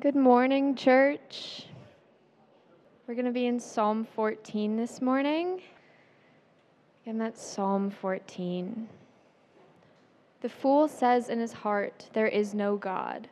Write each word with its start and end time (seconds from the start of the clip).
Good 0.00 0.16
morning, 0.16 0.76
church. 0.76 1.66
We're 3.06 3.12
going 3.12 3.26
to 3.26 3.32
be 3.32 3.44
in 3.44 3.60
Psalm 3.60 4.06
14 4.16 4.78
this 4.78 5.02
morning. 5.02 5.60
And 7.04 7.20
that's 7.20 7.44
Psalm 7.44 7.90
14. 7.90 8.88
The 10.40 10.48
fool 10.48 10.88
says 10.88 11.28
in 11.28 11.38
his 11.38 11.52
heart, 11.52 12.08
There 12.14 12.28
is 12.28 12.54
no 12.54 12.78
God. 12.78 13.28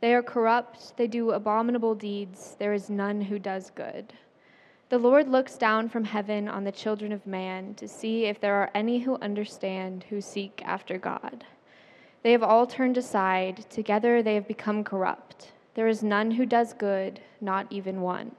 They 0.00 0.14
are 0.14 0.22
corrupt, 0.22 0.96
they 0.96 1.08
do 1.08 1.32
abominable 1.32 1.96
deeds, 1.96 2.54
there 2.56 2.72
is 2.72 2.88
none 2.88 3.20
who 3.20 3.40
does 3.40 3.70
good. 3.70 4.12
The 4.90 4.98
Lord 4.98 5.28
looks 5.28 5.56
down 5.56 5.88
from 5.88 6.04
heaven 6.04 6.46
on 6.46 6.62
the 6.62 6.70
children 6.70 7.10
of 7.10 7.26
man 7.26 7.74
to 7.74 7.88
see 7.88 8.26
if 8.26 8.38
there 8.38 8.54
are 8.54 8.70
any 8.76 9.00
who 9.00 9.18
understand, 9.18 10.04
who 10.08 10.20
seek 10.20 10.62
after 10.64 10.98
God. 10.98 11.44
They 12.22 12.30
have 12.30 12.44
all 12.44 12.68
turned 12.68 12.96
aside, 12.96 13.68
together 13.70 14.22
they 14.22 14.36
have 14.36 14.46
become 14.46 14.84
corrupt. 14.84 15.50
There 15.76 15.88
is 15.88 16.02
none 16.02 16.30
who 16.30 16.46
does 16.46 16.72
good, 16.72 17.20
not 17.42 17.66
even 17.68 18.00
one. 18.00 18.32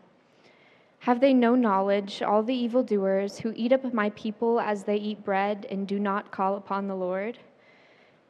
Have 1.02 1.20
they 1.20 1.36
no 1.36 1.54
knowledge, 1.54 2.24
all 2.24 2.42
the 2.42 2.56
evildoers 2.56 3.38
who 3.38 3.54
eat 3.56 3.72
up 3.72 3.94
my 3.94 4.10
people 4.10 4.60
as 4.60 4.84
they 4.84 4.96
eat 4.96 5.24
bread 5.24 5.68
and 5.70 5.88
do 5.88 6.00
not 6.00 6.32
call 6.32 6.56
upon 6.56 6.88
the 6.88 6.96
Lord? 6.96 7.38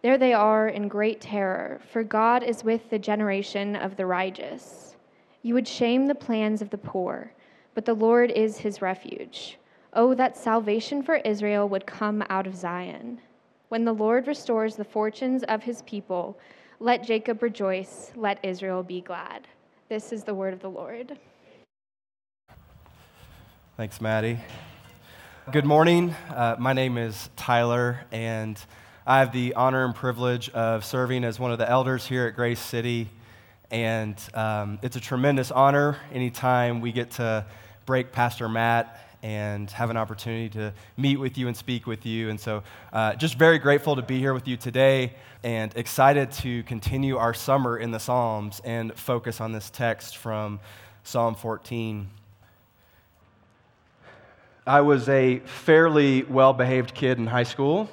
There 0.02 0.18
they 0.18 0.34
are 0.34 0.68
in 0.68 0.90
great 0.90 1.22
terror, 1.22 1.80
for 1.90 2.04
God 2.04 2.44
is 2.44 2.66
with 2.66 2.90
the 2.90 3.00
generation 3.00 3.78
of 3.78 3.96
the 3.96 4.06
righteous. 4.06 4.98
You 5.42 5.54
would 5.54 5.70
shame 5.70 6.08
the 6.08 6.14
plans 6.14 6.62
of 6.62 6.70
the 6.70 6.78
poor, 6.78 7.32
but 7.76 7.86
the 7.86 7.94
Lord 7.94 8.30
is 8.32 8.58
his 8.58 8.82
refuge. 8.82 9.58
Oh, 9.94 10.16
that 10.16 10.36
salvation 10.36 11.02
for 11.02 11.16
Israel 11.16 11.70
would 11.70 11.86
come 11.86 12.26
out 12.30 12.46
of 12.46 12.58
Zion. 12.58 13.22
When 13.70 13.86
the 13.86 13.94
Lord 13.94 14.28
restores 14.28 14.76
the 14.76 14.84
fortunes 14.84 15.44
of 15.44 15.64
his 15.64 15.82
people, 15.84 16.38
let 16.80 17.04
Jacob 17.04 17.42
rejoice, 17.42 18.12
let 18.16 18.44
Israel 18.44 18.84
be 18.84 19.02
glad. 19.02 19.48
This 19.90 20.12
is 20.12 20.24
the 20.24 20.34
word 20.34 20.54
of 20.54 20.60
the 20.62 20.70
Lord. 20.70 21.18
Thanks, 23.78 24.00
Maddie. 24.02 24.40
Good 25.52 25.66
morning. 25.66 26.14
Uh, 26.30 26.56
my 26.60 26.74
name 26.74 26.98
is 26.98 27.30
Tyler, 27.36 28.02
and 28.12 28.60
I 29.06 29.20
have 29.20 29.32
the 29.32 29.54
honor 29.54 29.86
and 29.86 29.96
privilege 29.96 30.50
of 30.50 30.84
serving 30.84 31.24
as 31.24 31.40
one 31.40 31.52
of 31.52 31.58
the 31.58 31.70
elders 31.70 32.06
here 32.06 32.28
at 32.28 32.36
Grace 32.36 32.60
City. 32.60 33.10
And 33.72 34.16
um, 34.34 34.80
it's 34.82 34.96
a 34.96 35.00
tremendous 35.00 35.52
honor 35.52 35.98
anytime 36.12 36.82
we 36.82 36.92
get 36.92 37.12
to 37.12 37.46
break 37.86 38.12
Pastor 38.12 38.50
Matt 38.50 39.00
and 39.28 39.70
have 39.72 39.90
an 39.90 39.98
opportunity 39.98 40.48
to 40.48 40.74
meet 40.96 41.18
with 41.18 41.38
you 41.38 41.50
and 41.50 41.58
speak 41.58 41.86
with 41.86 42.06
you. 42.06 42.30
And 42.30 42.40
so, 42.40 42.64
uh, 42.94 43.14
just 43.16 43.38
very 43.38 43.60
grateful 43.60 43.98
to 43.98 44.02
be 44.02 44.20
here 44.20 44.34
with 44.34 44.48
you 44.48 44.56
today 44.56 45.16
and 45.44 45.76
excited 45.76 46.32
to 46.32 46.64
continue 46.64 47.18
our 47.18 47.34
summer 47.34 47.78
in 47.78 47.92
the 47.92 48.00
Psalms 48.00 48.62
and 48.64 48.94
focus 48.98 49.42
on 49.42 49.52
this 49.52 49.70
text 49.70 50.16
from 50.16 50.62
Psalm 51.04 51.36
14. 51.36 52.08
I 54.66 54.80
was 54.80 55.10
a 55.10 55.40
fairly 55.40 56.24
well 56.24 56.54
behaved 56.54 56.94
kid 56.94 57.18
in 57.18 57.28
high 57.28 57.44
school. 57.44 57.90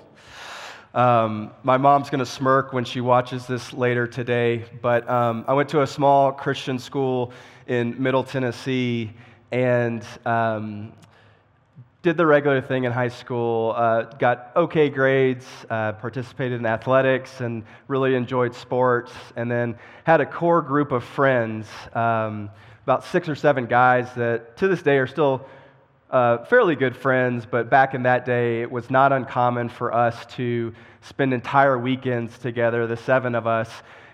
Um, 0.94 1.50
my 1.64 1.78
mom's 1.78 2.10
going 2.10 2.20
to 2.20 2.26
smirk 2.26 2.72
when 2.72 2.84
she 2.84 3.00
watches 3.00 3.48
this 3.48 3.72
later 3.72 4.06
today, 4.06 4.66
but 4.80 5.10
um, 5.10 5.44
I 5.48 5.54
went 5.54 5.68
to 5.70 5.82
a 5.82 5.86
small 5.88 6.30
Christian 6.30 6.78
school 6.78 7.32
in 7.66 8.00
Middle 8.00 8.22
Tennessee, 8.22 9.10
and 9.50 10.04
um, 10.24 10.92
did 12.04 12.18
the 12.18 12.26
regular 12.26 12.60
thing 12.60 12.84
in 12.84 12.92
high 12.92 13.08
school, 13.08 13.72
uh, 13.74 14.02
got 14.02 14.52
okay 14.54 14.90
grades, 14.90 15.46
uh, 15.70 15.92
participated 15.92 16.60
in 16.60 16.66
athletics, 16.66 17.40
and 17.40 17.64
really 17.88 18.14
enjoyed 18.14 18.54
sports. 18.54 19.10
And 19.36 19.50
then 19.50 19.78
had 20.04 20.20
a 20.20 20.26
core 20.26 20.60
group 20.60 20.92
of 20.92 21.02
friends, 21.02 21.66
um, 21.94 22.50
about 22.82 23.04
six 23.04 23.26
or 23.26 23.34
seven 23.34 23.64
guys 23.64 24.12
that 24.16 24.58
to 24.58 24.68
this 24.68 24.82
day 24.82 24.98
are 24.98 25.06
still 25.06 25.46
uh, 26.10 26.44
fairly 26.44 26.76
good 26.76 26.94
friends. 26.94 27.46
But 27.50 27.70
back 27.70 27.94
in 27.94 28.02
that 28.02 28.26
day, 28.26 28.60
it 28.60 28.70
was 28.70 28.90
not 28.90 29.10
uncommon 29.10 29.70
for 29.70 29.94
us 29.94 30.26
to 30.36 30.74
spend 31.00 31.32
entire 31.32 31.78
weekends 31.78 32.36
together, 32.36 32.86
the 32.86 32.98
seven 32.98 33.34
of 33.34 33.46
us. 33.46 33.70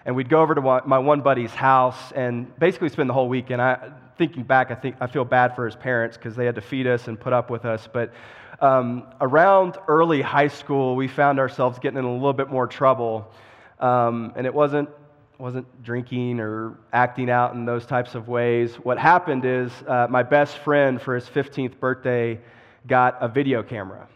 And 0.06 0.14
we'd 0.14 0.28
go 0.28 0.40
over 0.42 0.54
to 0.54 0.60
my 0.60 0.98
one 0.98 1.22
buddy's 1.22 1.50
house 1.50 2.12
and 2.12 2.56
basically 2.56 2.88
spend 2.88 3.10
the 3.10 3.14
whole 3.14 3.28
weekend. 3.28 3.60
I, 3.60 3.90
thinking 4.20 4.42
back, 4.42 4.70
I, 4.70 4.74
think, 4.74 4.96
I 5.00 5.06
feel 5.06 5.24
bad 5.24 5.56
for 5.56 5.64
his 5.64 5.74
parents 5.74 6.18
because 6.18 6.36
they 6.36 6.44
had 6.44 6.54
to 6.56 6.60
feed 6.60 6.86
us 6.86 7.08
and 7.08 7.18
put 7.18 7.32
up 7.32 7.48
with 7.48 7.64
us. 7.64 7.88
But 7.90 8.12
um, 8.60 9.04
around 9.18 9.78
early 9.88 10.20
high 10.20 10.48
school, 10.48 10.94
we 10.94 11.08
found 11.08 11.38
ourselves 11.38 11.78
getting 11.78 11.98
in 11.98 12.04
a 12.04 12.12
little 12.12 12.34
bit 12.34 12.50
more 12.50 12.66
trouble. 12.66 13.32
Um, 13.78 14.34
and 14.36 14.46
it 14.46 14.52
wasn't, 14.52 14.90
wasn't 15.38 15.82
drinking 15.82 16.38
or 16.38 16.76
acting 16.92 17.30
out 17.30 17.54
in 17.54 17.64
those 17.64 17.86
types 17.86 18.14
of 18.14 18.28
ways. 18.28 18.74
What 18.74 18.98
happened 18.98 19.46
is 19.46 19.72
uh, 19.88 20.06
my 20.10 20.22
best 20.22 20.58
friend 20.58 21.00
for 21.00 21.14
his 21.14 21.24
15th 21.24 21.80
birthday 21.80 22.38
got 22.86 23.16
a 23.22 23.28
video 23.28 23.62
camera. 23.62 24.06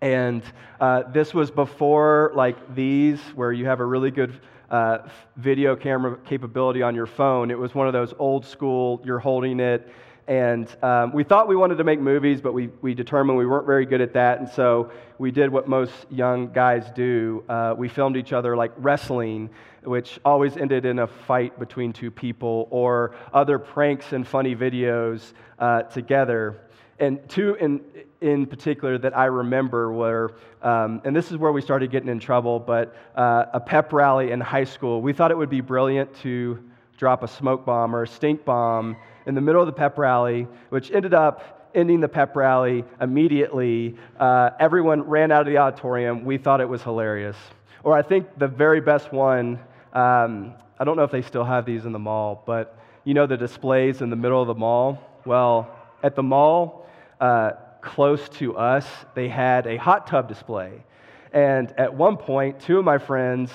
And 0.00 0.44
uh, 0.80 1.02
this 1.10 1.34
was 1.34 1.50
before 1.50 2.30
like 2.36 2.76
these, 2.76 3.18
where 3.34 3.50
you 3.50 3.66
have 3.66 3.80
a 3.80 3.84
really 3.84 4.12
good 4.12 4.38
uh, 4.70 4.98
video 5.36 5.76
camera 5.76 6.16
capability 6.26 6.82
on 6.82 6.94
your 6.94 7.06
phone. 7.06 7.50
It 7.50 7.58
was 7.58 7.74
one 7.74 7.86
of 7.86 7.92
those 7.92 8.14
old 8.18 8.44
school, 8.44 9.00
you're 9.04 9.18
holding 9.18 9.60
it. 9.60 9.88
And 10.28 10.68
um, 10.84 11.14
we 11.14 11.24
thought 11.24 11.48
we 11.48 11.56
wanted 11.56 11.78
to 11.78 11.84
make 11.84 12.00
movies, 12.00 12.42
but 12.42 12.52
we, 12.52 12.68
we 12.82 12.92
determined 12.92 13.38
we 13.38 13.46
weren't 13.46 13.66
very 13.66 13.86
good 13.86 14.02
at 14.02 14.12
that. 14.12 14.40
And 14.40 14.48
so 14.48 14.90
we 15.16 15.30
did 15.30 15.50
what 15.50 15.68
most 15.68 15.94
young 16.10 16.52
guys 16.52 16.90
do. 16.94 17.42
Uh, 17.48 17.74
we 17.78 17.88
filmed 17.88 18.14
each 18.14 18.34
other 18.34 18.54
like 18.54 18.72
wrestling, 18.76 19.48
which 19.84 20.20
always 20.26 20.58
ended 20.58 20.84
in 20.84 20.98
a 20.98 21.06
fight 21.06 21.58
between 21.58 21.94
two 21.94 22.10
people, 22.10 22.68
or 22.70 23.16
other 23.32 23.58
pranks 23.58 24.12
and 24.12 24.28
funny 24.28 24.54
videos 24.54 25.32
uh, 25.58 25.84
together. 25.84 26.60
And 26.98 27.26
two 27.30 27.54
in, 27.54 27.80
in 28.20 28.46
particular 28.46 28.98
that 28.98 29.16
I 29.16 29.26
remember 29.26 29.92
were, 29.92 30.34
um, 30.62 31.00
and 31.04 31.14
this 31.14 31.30
is 31.30 31.36
where 31.36 31.52
we 31.52 31.60
started 31.60 31.90
getting 31.90 32.08
in 32.08 32.18
trouble, 32.18 32.58
but 32.58 32.96
uh, 33.14 33.46
a 33.52 33.60
pep 33.60 33.92
rally 33.92 34.32
in 34.32 34.40
high 34.40 34.64
school. 34.64 35.00
We 35.00 35.12
thought 35.12 35.30
it 35.30 35.38
would 35.38 35.50
be 35.50 35.60
brilliant 35.60 36.14
to 36.22 36.58
drop 36.96 37.22
a 37.22 37.28
smoke 37.28 37.64
bomb 37.64 37.94
or 37.94 38.02
a 38.02 38.08
stink 38.08 38.44
bomb 38.44 38.96
in 39.26 39.34
the 39.34 39.40
middle 39.40 39.60
of 39.60 39.66
the 39.66 39.72
pep 39.72 39.98
rally, 39.98 40.48
which 40.70 40.90
ended 40.90 41.14
up 41.14 41.70
ending 41.74 42.00
the 42.00 42.08
pep 42.08 42.34
rally 42.34 42.84
immediately. 43.00 43.94
Uh, 44.18 44.50
everyone 44.58 45.02
ran 45.02 45.30
out 45.30 45.42
of 45.42 45.46
the 45.46 45.58
auditorium. 45.58 46.24
We 46.24 46.38
thought 46.38 46.60
it 46.60 46.68
was 46.68 46.82
hilarious. 46.82 47.36
Or 47.84 47.96
I 47.96 48.02
think 48.02 48.38
the 48.38 48.48
very 48.48 48.80
best 48.80 49.12
one, 49.12 49.60
um, 49.92 50.54
I 50.80 50.84
don't 50.84 50.96
know 50.96 51.04
if 51.04 51.12
they 51.12 51.22
still 51.22 51.44
have 51.44 51.64
these 51.64 51.84
in 51.84 51.92
the 51.92 51.98
mall, 51.98 52.42
but 52.46 52.78
you 53.04 53.14
know 53.14 53.26
the 53.26 53.36
displays 53.36 54.02
in 54.02 54.10
the 54.10 54.16
middle 54.16 54.40
of 54.42 54.48
the 54.48 54.54
mall? 54.54 54.98
Well, 55.24 55.74
at 56.02 56.16
the 56.16 56.22
mall, 56.22 56.86
uh, 57.20 57.52
close 57.80 58.28
to 58.30 58.56
us, 58.56 58.86
they 59.14 59.28
had 59.28 59.66
a 59.66 59.76
hot 59.76 60.06
tub 60.06 60.28
display. 60.28 60.84
And 61.32 61.72
at 61.78 61.94
one 61.94 62.16
point, 62.16 62.60
two 62.60 62.78
of 62.78 62.84
my 62.84 62.98
friends 62.98 63.50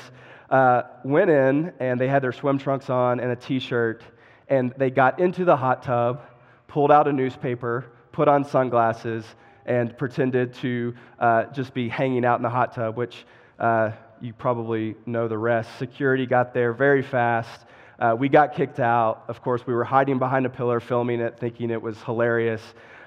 uh, 0.49 0.83
went 1.03 1.29
in 1.29 1.73
and 1.79 1.99
they 1.99 2.07
had 2.07 2.21
their 2.21 2.31
swim 2.31 2.57
trunks 2.57 2.89
on 2.89 3.19
and 3.19 3.31
a 3.31 3.35
t 3.35 3.59
shirt, 3.59 4.03
and 4.47 4.73
they 4.77 4.89
got 4.89 5.19
into 5.19 5.45
the 5.45 5.55
hot 5.55 5.83
tub, 5.83 6.21
pulled 6.67 6.91
out 6.91 7.07
a 7.07 7.13
newspaper, 7.13 7.85
put 8.11 8.27
on 8.27 8.43
sunglasses, 8.43 9.25
and 9.65 9.97
pretended 9.97 10.53
to 10.53 10.93
uh, 11.19 11.45
just 11.45 11.73
be 11.73 11.89
hanging 11.89 12.25
out 12.25 12.37
in 12.37 12.43
the 12.43 12.49
hot 12.49 12.73
tub, 12.73 12.97
which 12.97 13.25
uh, 13.59 13.91
you 14.21 14.33
probably 14.33 14.95
know 15.05 15.27
the 15.27 15.37
rest. 15.37 15.69
Security 15.79 16.25
got 16.25 16.53
there 16.53 16.73
very 16.73 17.01
fast. 17.01 17.65
Uh, 17.99 18.15
we 18.17 18.27
got 18.27 18.53
kicked 18.53 18.79
out. 18.79 19.23
Of 19.27 19.41
course, 19.41 19.65
we 19.65 19.73
were 19.73 19.83
hiding 19.83 20.19
behind 20.19 20.45
a 20.45 20.49
pillar 20.49 20.79
filming 20.79 21.19
it, 21.19 21.39
thinking 21.39 21.69
it 21.71 21.81
was 21.81 22.01
hilarious. 22.03 22.61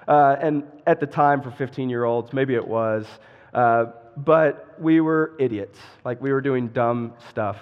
Uh, 0.06 0.36
and 0.40 0.62
at 0.86 1.00
the 1.00 1.06
time, 1.06 1.42
for 1.42 1.50
15 1.50 1.90
year 1.90 2.04
olds, 2.04 2.32
maybe 2.32 2.54
it 2.54 2.66
was, 2.66 3.06
uh, 3.54 3.86
but 4.16 4.74
we 4.80 5.00
were 5.00 5.34
idiots. 5.38 5.78
Like 6.04 6.20
we 6.20 6.32
were 6.32 6.40
doing 6.40 6.68
dumb 6.68 7.12
stuff. 7.28 7.58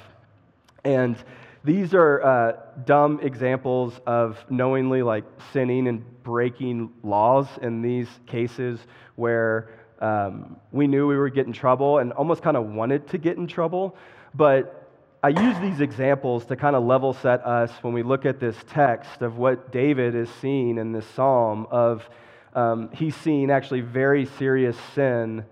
And 0.84 1.16
these 1.65 1.94
are 1.94 2.22
uh, 2.22 2.53
dumb 2.84 3.21
examples 3.22 3.98
of 4.07 4.39
knowingly 4.51 5.03
like 5.03 5.24
sinning 5.53 5.89
and 5.89 6.04
breaking 6.22 6.92
laws 7.03 7.47
in 7.63 7.80
these 7.80 8.09
cases 8.27 8.80
where 9.16 9.71
um, 10.01 10.57
we 10.72 10.86
knew 10.86 11.07
we 11.07 11.16
were 11.16 11.30
getting 11.30 11.53
trouble 11.53 11.98
and 11.98 12.13
almost 12.13 12.42
kind 12.42 12.57
of 12.57 12.66
wanted 12.66 13.09
to 13.09 13.18
get 13.18 13.39
in 13.39 13.47
trouble. 13.47 13.97
But 14.34 14.91
I 15.22 15.28
use 15.28 15.59
these 15.60 15.80
examples 15.80 16.45
to 16.47 16.57
kind 16.57 16.77
of 16.77 16.84
level 16.84 17.15
set 17.15 17.41
us 17.47 17.71
when 17.80 17.95
we 17.95 18.03
look 18.03 18.27
at 18.27 18.41
this 18.41 18.57
text 18.68 19.22
of 19.22 19.39
what 19.39 19.72
David 19.72 20.15
is 20.15 20.28
seeing 20.42 20.77
in 20.77 20.92
this 20.92 21.07
psalm 21.15 21.66
of 21.71 22.07
um, 22.54 22.91
he's 22.92 23.16
seeing 23.16 23.51
actually 23.51 23.80
very 23.80 24.27
serious 24.27 24.77
sin 24.95 25.45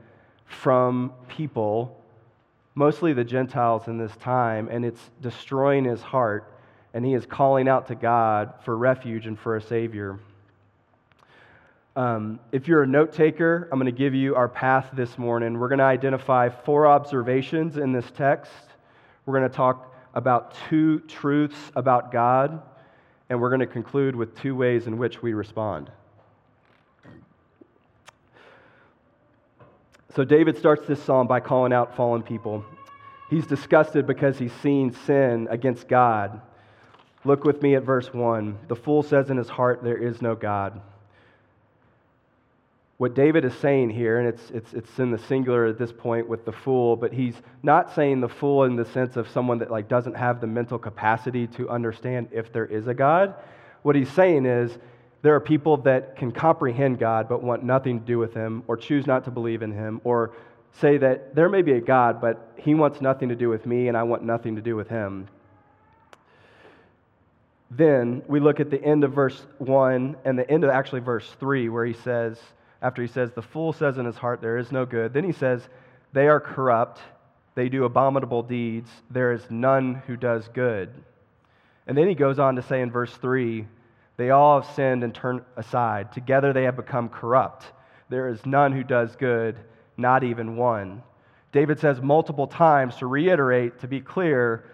from 0.46 1.12
people, 1.28 2.00
mostly 2.74 3.12
the 3.12 3.24
Gentiles 3.24 3.88
in 3.88 3.98
this 3.98 4.14
time, 4.16 4.68
and 4.68 4.84
it's 4.84 5.10
destroying 5.20 5.84
his 5.84 6.00
heart, 6.00 6.52
and 6.94 7.04
he 7.04 7.14
is 7.14 7.26
calling 7.26 7.68
out 7.68 7.88
to 7.88 7.94
God 7.94 8.54
for 8.64 8.76
refuge 8.76 9.26
and 9.26 9.38
for 9.38 9.56
a 9.56 9.62
Savior. 9.62 10.20
Um, 11.96 12.38
if 12.52 12.68
you're 12.68 12.84
a 12.84 12.86
note 12.86 13.12
taker, 13.12 13.68
I'm 13.70 13.78
going 13.78 13.92
to 13.92 13.98
give 13.98 14.14
you 14.14 14.34
our 14.34 14.48
path 14.48 14.90
this 14.94 15.18
morning. 15.18 15.58
We're 15.58 15.68
going 15.68 15.78
to 15.78 15.84
identify 15.84 16.48
four 16.48 16.86
observations 16.86 17.76
in 17.76 17.92
this 17.92 18.10
text. 18.16 18.52
We're 19.26 19.38
going 19.38 19.50
to 19.50 19.56
talk 19.56 19.94
about 20.14 20.54
two 20.68 21.00
truths 21.00 21.58
about 21.74 22.12
God, 22.12 22.62
and 23.28 23.40
we're 23.40 23.50
going 23.50 23.60
to 23.60 23.66
conclude 23.66 24.14
with 24.14 24.38
two 24.38 24.54
ways 24.54 24.86
in 24.86 24.98
which 24.98 25.20
we 25.20 25.32
respond. 25.32 25.90
So, 30.14 30.24
David 30.24 30.58
starts 30.58 30.86
this 30.86 31.02
psalm 31.02 31.26
by 31.26 31.40
calling 31.40 31.72
out 31.72 31.96
fallen 31.96 32.22
people. 32.22 32.64
He's 33.30 33.46
disgusted 33.46 34.06
because 34.06 34.38
he's 34.38 34.52
seen 34.54 34.92
sin 34.92 35.48
against 35.50 35.88
God. 35.88 36.40
Look 37.24 37.44
with 37.44 37.62
me 37.62 37.76
at 37.76 37.82
verse 37.82 38.12
1. 38.12 38.58
The 38.68 38.76
fool 38.76 39.02
says 39.02 39.30
in 39.30 39.36
his 39.36 39.48
heart, 39.48 39.82
There 39.82 39.96
is 39.96 40.20
no 40.20 40.34
God 40.34 40.80
what 43.02 43.14
David 43.14 43.44
is 43.44 43.54
saying 43.54 43.90
here, 43.90 44.20
and 44.20 44.28
it's, 44.28 44.50
it's, 44.50 44.72
it's 44.74 44.98
in 45.00 45.10
the 45.10 45.18
singular 45.18 45.66
at 45.66 45.76
this 45.76 45.90
point 45.90 46.28
with 46.28 46.44
the 46.44 46.52
fool, 46.52 46.94
but 46.94 47.12
he's 47.12 47.34
not 47.64 47.92
saying 47.96 48.20
the 48.20 48.28
fool 48.28 48.62
in 48.62 48.76
the 48.76 48.84
sense 48.84 49.16
of 49.16 49.28
someone 49.28 49.58
that 49.58 49.72
like 49.72 49.88
doesn't 49.88 50.16
have 50.16 50.40
the 50.40 50.46
mental 50.46 50.78
capacity 50.78 51.48
to 51.48 51.68
understand 51.68 52.28
if 52.30 52.52
there 52.52 52.64
is 52.64 52.86
a 52.86 52.94
God. 52.94 53.34
What 53.82 53.96
he's 53.96 54.08
saying 54.12 54.46
is 54.46 54.78
there 55.22 55.34
are 55.34 55.40
people 55.40 55.76
that 55.78 56.16
can 56.16 56.32
comprehend 56.32 56.98
God 56.98 57.28
but 57.28 57.42
want 57.42 57.62
nothing 57.62 58.00
to 58.00 58.06
do 58.06 58.18
with 58.18 58.34
him, 58.34 58.64
or 58.66 58.76
choose 58.76 59.06
not 59.06 59.24
to 59.24 59.30
believe 59.30 59.62
in 59.62 59.72
him, 59.72 60.00
or 60.04 60.32
say 60.72 60.98
that 60.98 61.34
there 61.34 61.48
may 61.48 61.62
be 61.62 61.72
a 61.72 61.80
God, 61.80 62.20
but 62.20 62.52
he 62.56 62.74
wants 62.74 63.00
nothing 63.00 63.28
to 63.28 63.36
do 63.36 63.48
with 63.48 63.64
me 63.66 63.88
and 63.88 63.96
I 63.96 64.02
want 64.02 64.24
nothing 64.24 64.56
to 64.56 64.62
do 64.62 64.74
with 64.74 64.88
him. 64.88 65.28
Then 67.70 68.22
we 68.26 68.40
look 68.40 68.60
at 68.60 68.70
the 68.70 68.82
end 68.82 69.04
of 69.04 69.12
verse 69.12 69.46
1 69.58 70.16
and 70.24 70.38
the 70.38 70.50
end 70.50 70.64
of 70.64 70.70
actually 70.70 71.00
verse 71.00 71.28
3, 71.40 71.68
where 71.68 71.86
he 71.86 71.94
says, 71.94 72.38
after 72.82 73.00
he 73.00 73.08
says, 73.08 73.30
The 73.32 73.42
fool 73.42 73.72
says 73.72 73.96
in 73.96 74.04
his 74.04 74.16
heart, 74.16 74.40
There 74.42 74.58
is 74.58 74.72
no 74.72 74.84
good. 74.84 75.14
Then 75.14 75.24
he 75.24 75.32
says, 75.32 75.62
They 76.12 76.26
are 76.28 76.40
corrupt. 76.40 77.00
They 77.54 77.68
do 77.68 77.84
abominable 77.84 78.42
deeds. 78.42 78.90
There 79.10 79.32
is 79.32 79.42
none 79.50 80.02
who 80.06 80.16
does 80.16 80.48
good. 80.48 80.90
And 81.86 81.96
then 81.96 82.08
he 82.08 82.14
goes 82.14 82.38
on 82.38 82.56
to 82.56 82.62
say 82.62 82.80
in 82.80 82.90
verse 82.90 83.12
3 83.14 83.66
They 84.16 84.30
all 84.30 84.60
have 84.60 84.70
sinned 84.74 85.04
and 85.04 85.14
turned 85.14 85.42
aside. 85.56 86.12
Together 86.12 86.52
they 86.52 86.64
have 86.64 86.76
become 86.76 87.08
corrupt. 87.08 87.64
There 88.08 88.28
is 88.28 88.44
none 88.44 88.72
who 88.72 88.84
does 88.84 89.16
good, 89.16 89.56
not 89.96 90.22
even 90.24 90.56
one. 90.56 91.02
David 91.52 91.78
says 91.78 92.00
multiple 92.00 92.46
times 92.46 92.96
to 92.96 93.06
reiterate, 93.06 93.80
to 93.80 93.88
be 93.88 94.00
clear, 94.00 94.64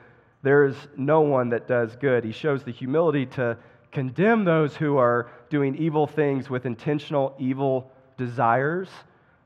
there 0.43 0.65
is 0.65 0.77
no 0.97 1.21
one 1.21 1.49
that 1.51 1.67
does 1.67 1.97
good. 1.97 2.25
He 2.25 2.33
shows 2.33 2.63
the 2.63 2.71
humility 2.71 3.27
to 3.27 3.57
condemn 3.91 4.45
those 4.45 4.77
who 4.77 4.97
are 4.97 5.31
doing 5.51 5.75
evil 5.77 6.07
things 6.07 6.49
with 6.49 6.67
intentional 6.67 7.35
evil 7.39 7.91
desires 8.17 8.89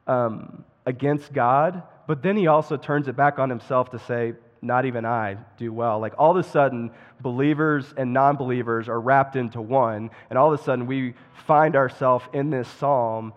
um, 0.07 0.65
against 0.85 1.33
God, 1.33 1.83
but 2.07 2.23
then 2.23 2.37
he 2.37 2.49
also 2.49 2.77
turns 2.77 3.09
it 3.09 3.17
back 3.17 3.39
on 3.39 3.49
himself 3.49 3.91
to 3.91 3.99
say, 4.01 4.35
Not 4.63 4.87
even 4.87 5.05
I 5.05 5.37
do 5.59 5.73
well. 5.73 5.99
Like 5.99 6.15
all 6.19 6.31
of 6.31 6.37
a 6.37 6.49
sudden, 6.49 6.93
believers 7.21 7.93
and 7.97 8.13
non 8.13 8.37
believers 8.37 8.89
are 8.89 9.01
wrapped 9.01 9.37
into 9.37 9.61
one, 9.61 10.11
and 10.31 10.39
all 10.39 10.53
of 10.53 10.61
a 10.61 10.63
sudden 10.63 10.87
we 10.87 11.15
find 11.47 11.75
ourselves 11.75 12.25
in 12.33 12.51
this 12.51 12.69
psalm 12.69 13.33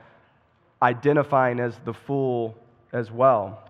identifying 0.81 1.59
as 1.59 1.77
the 1.83 1.93
fool 1.93 2.55
as 2.93 3.11
well. 3.11 3.69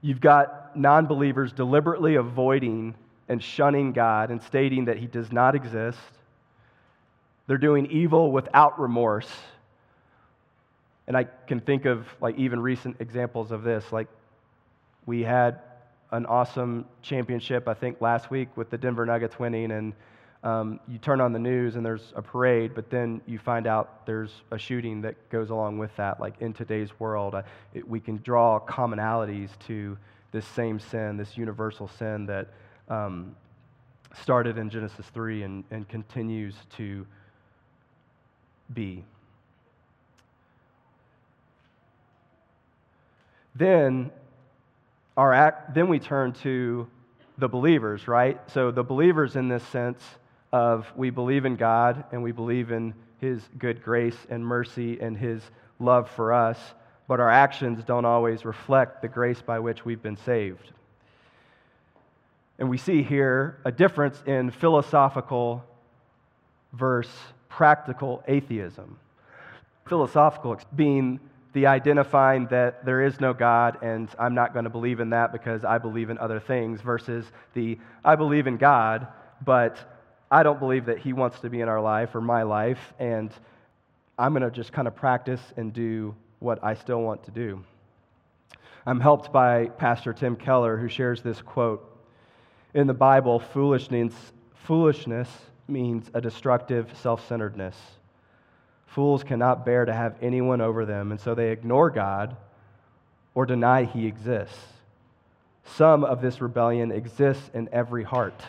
You've 0.00 0.20
got 0.20 0.76
non 0.76 1.06
believers 1.06 1.52
deliberately 1.52 2.14
avoiding 2.14 2.94
and 3.28 3.42
shunning 3.42 3.92
God 3.92 4.30
and 4.30 4.40
stating 4.40 4.84
that 4.84 4.98
he 4.98 5.06
does 5.06 5.32
not 5.32 5.56
exist. 5.56 5.98
They're 7.48 7.58
doing 7.58 7.86
evil 7.86 8.30
without 8.30 8.80
remorse 8.80 9.28
and 11.06 11.16
I 11.16 11.24
can 11.46 11.60
think 11.60 11.84
of 11.84 12.06
like 12.20 12.36
even 12.36 12.60
recent 12.60 12.96
examples 13.00 13.52
of 13.52 13.62
this. 13.62 13.92
Like 13.92 14.08
we 15.06 15.22
had 15.22 15.60
an 16.12 16.26
awesome 16.26 16.86
championship, 17.02 17.68
I 17.68 17.74
think, 17.74 18.00
last 18.00 18.30
week 18.30 18.48
with 18.56 18.70
the 18.70 18.78
Denver 18.78 19.04
Nuggets 19.04 19.38
winning, 19.38 19.72
and 19.72 19.92
um, 20.44 20.78
you 20.86 20.98
turn 20.98 21.20
on 21.20 21.32
the 21.32 21.38
news 21.38 21.74
and 21.74 21.84
there's 21.84 22.12
a 22.14 22.22
parade, 22.22 22.72
but 22.74 22.88
then 22.88 23.20
you 23.26 23.38
find 23.38 23.66
out 23.66 24.06
there's 24.06 24.30
a 24.52 24.58
shooting 24.58 25.00
that 25.02 25.16
goes 25.28 25.50
along 25.50 25.78
with 25.78 25.94
that. 25.96 26.20
Like 26.20 26.34
in 26.40 26.52
today's 26.52 27.00
world, 27.00 27.34
uh, 27.34 27.42
it, 27.74 27.88
we 27.88 27.98
can 27.98 28.18
draw 28.18 28.60
commonalities 28.60 29.50
to 29.66 29.98
this 30.30 30.46
same 30.46 30.78
sin, 30.78 31.16
this 31.16 31.36
universal 31.36 31.88
sin 31.88 32.26
that 32.26 32.48
um, 32.88 33.34
started 34.22 34.56
in 34.58 34.70
Genesis 34.70 35.06
3 35.06 35.42
and, 35.42 35.64
and 35.72 35.88
continues 35.88 36.54
to 36.76 37.04
be. 38.72 39.04
Then, 43.54 44.12
our 45.16 45.32
act, 45.32 45.74
then 45.74 45.88
we 45.88 45.98
turn 45.98 46.32
to 46.32 46.86
the 47.38 47.48
believers, 47.48 48.08
right? 48.08 48.40
So 48.50 48.70
the 48.70 48.82
believers 48.82 49.36
in 49.36 49.48
this 49.48 49.62
sense 49.68 50.02
of 50.52 50.86
we 50.96 51.10
believe 51.10 51.44
in 51.44 51.56
God 51.56 52.04
and 52.12 52.22
we 52.22 52.32
believe 52.32 52.70
in 52.70 52.94
his 53.18 53.40
good 53.58 53.82
grace 53.82 54.16
and 54.28 54.44
mercy 54.44 54.98
and 55.00 55.16
his 55.16 55.42
love 55.78 56.10
for 56.10 56.32
us, 56.32 56.58
but 57.08 57.20
our 57.20 57.30
actions 57.30 57.82
don't 57.84 58.04
always 58.04 58.44
reflect 58.44 59.02
the 59.02 59.08
grace 59.08 59.40
by 59.40 59.58
which 59.58 59.84
we've 59.84 60.02
been 60.02 60.16
saved. 60.18 60.72
And 62.58 62.70
we 62.70 62.78
see 62.78 63.02
here 63.02 63.58
a 63.64 63.72
difference 63.72 64.22
in 64.26 64.50
philosophical 64.50 65.64
versus 66.72 67.12
practical 67.48 68.22
atheism. 68.26 68.98
Philosophical 69.86 70.58
being 70.74 71.20
the 71.56 71.66
identifying 71.66 72.46
that 72.48 72.84
there 72.84 73.02
is 73.02 73.18
no 73.18 73.32
God 73.32 73.78
and 73.80 74.10
I'm 74.18 74.34
not 74.34 74.52
going 74.52 74.64
to 74.64 74.70
believe 74.70 75.00
in 75.00 75.08
that 75.08 75.32
because 75.32 75.64
I 75.64 75.78
believe 75.78 76.10
in 76.10 76.18
other 76.18 76.38
things, 76.38 76.82
versus 76.82 77.24
the 77.54 77.78
I 78.04 78.14
believe 78.14 78.46
in 78.46 78.58
God, 78.58 79.06
but 79.42 79.78
I 80.30 80.42
don't 80.42 80.60
believe 80.60 80.84
that 80.84 80.98
He 80.98 81.14
wants 81.14 81.40
to 81.40 81.48
be 81.48 81.62
in 81.62 81.68
our 81.70 81.80
life 81.80 82.14
or 82.14 82.20
my 82.20 82.42
life, 82.42 82.92
and 82.98 83.30
I'm 84.18 84.34
going 84.34 84.42
to 84.42 84.50
just 84.50 84.70
kind 84.70 84.86
of 84.86 84.94
practice 84.94 85.40
and 85.56 85.72
do 85.72 86.14
what 86.40 86.62
I 86.62 86.74
still 86.74 87.00
want 87.00 87.24
to 87.24 87.30
do. 87.30 87.64
I'm 88.84 89.00
helped 89.00 89.32
by 89.32 89.68
Pastor 89.78 90.12
Tim 90.12 90.36
Keller, 90.36 90.76
who 90.76 90.90
shares 90.90 91.22
this 91.22 91.40
quote 91.40 91.90
In 92.74 92.86
the 92.86 92.92
Bible, 92.92 93.40
foolishness, 93.40 94.12
foolishness 94.52 95.30
means 95.68 96.10
a 96.12 96.20
destructive 96.20 96.94
self 97.00 97.26
centeredness. 97.26 97.76
Fools 98.86 99.22
cannot 99.22 99.66
bear 99.66 99.84
to 99.84 99.92
have 99.92 100.16
anyone 100.22 100.60
over 100.60 100.86
them, 100.86 101.10
and 101.10 101.20
so 101.20 101.34
they 101.34 101.50
ignore 101.50 101.90
God 101.90 102.36
or 103.34 103.44
deny 103.44 103.84
he 103.84 104.06
exists. 104.06 104.58
Some 105.64 106.04
of 106.04 106.22
this 106.22 106.40
rebellion 106.40 106.92
exists 106.92 107.50
in 107.52 107.68
every 107.72 108.04
heart. 108.04 108.40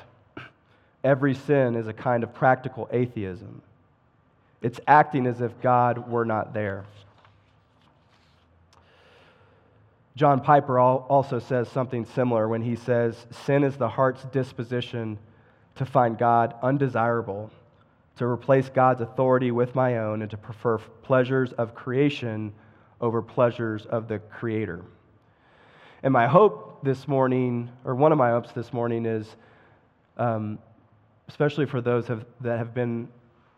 Every 1.04 1.34
sin 1.34 1.76
is 1.76 1.88
a 1.88 1.94
kind 1.94 2.24
of 2.24 2.34
practical 2.34 2.88
atheism. 2.92 3.62
It's 4.62 4.80
acting 4.88 5.28
as 5.28 5.42
if 5.42 5.60
God 5.62 6.10
were 6.10 6.26
not 6.26 6.54
there. 6.54 6.86
John 10.16 10.42
Piper 10.42 10.80
also 10.80 11.40
says 11.40 11.70
something 11.70 12.06
similar 12.06 12.48
when 12.48 12.64
he 12.64 12.76
says, 12.76 13.28
Sin 13.46 13.64
is 13.64 13.78
the 13.78 13.90
heart's 13.90 14.24
disposition 14.26 15.20
to 15.76 15.86
find 15.86 16.18
God 16.18 16.56
undesirable 16.64 17.52
to 18.18 18.26
replace 18.26 18.70
God's 18.70 19.02
authority 19.02 19.52
with 19.52 19.76
my 19.76 19.98
own, 19.98 20.22
and 20.22 20.32
to 20.32 20.38
prefer 20.38 20.78
pleasures 20.78 21.54
of 21.54 21.76
creation 21.76 22.54
over 23.00 23.22
pleasures 23.22 23.86
of 23.86 24.08
the 24.08 24.20
Creator. 24.20 24.84
And 26.04 26.14
my 26.14 26.28
hope 26.28 26.84
this 26.84 27.08
morning, 27.08 27.70
or 27.84 27.96
one 27.96 28.12
of 28.12 28.18
my 28.18 28.30
hopes 28.30 28.52
this 28.52 28.72
morning, 28.74 29.06
is 29.06 29.36
um, 30.18 30.60
especially 31.28 31.66
for 31.66 31.82
those 31.82 32.08
have, 32.08 32.26
that 32.42 32.58
have 32.58 32.74
been 32.74 33.08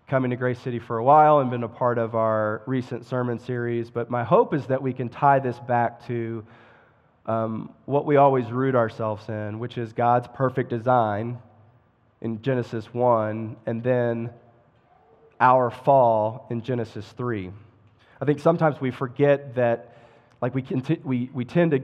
coming 0.08 0.32
to 0.32 0.38
Grace 0.38 0.60
City 0.60 0.80
for 0.80 0.98
a 0.98 1.04
while 1.04 1.40
and 1.40 1.52
been 1.52 1.64
a 1.64 1.70
part 1.70 1.98
of 1.98 2.16
our 2.16 2.64
recent 2.66 3.06
sermon 3.06 3.38
series, 3.40 3.90
but 3.92 4.10
my 4.10 4.24
hope 4.24 4.54
is 4.54 4.66
that 4.66 4.82
we 4.82 4.92
can 4.92 5.08
tie 5.08 5.40
this 5.40 5.60
back 5.60 6.06
to 6.08 6.44
um, 7.28 7.72
what 7.86 8.06
we 8.06 8.16
always 8.16 8.48
root 8.48 8.74
ourselves 8.74 9.30
in, 9.30 9.60
which 9.60 9.78
is 9.78 9.94
God's 9.94 10.28
perfect 10.34 10.70
design 10.70 11.38
in 12.22 12.42
Genesis 12.42 12.92
1, 12.92 13.56
and 13.68 13.84
then 13.84 14.32
our 15.40 15.70
fall 15.70 16.48
in 16.50 16.62
Genesis 16.62 17.08
3. 17.18 17.52
I 18.22 18.26
think 18.26 18.40
sometimes 18.40 18.82
we 18.82 18.92
forget 18.92 19.56
that, 19.56 19.96
like, 20.42 20.54
we, 20.54 20.62
conti- 20.62 21.00
we, 21.04 21.30
we 21.34 21.46
tend 21.46 21.72
to 21.72 21.82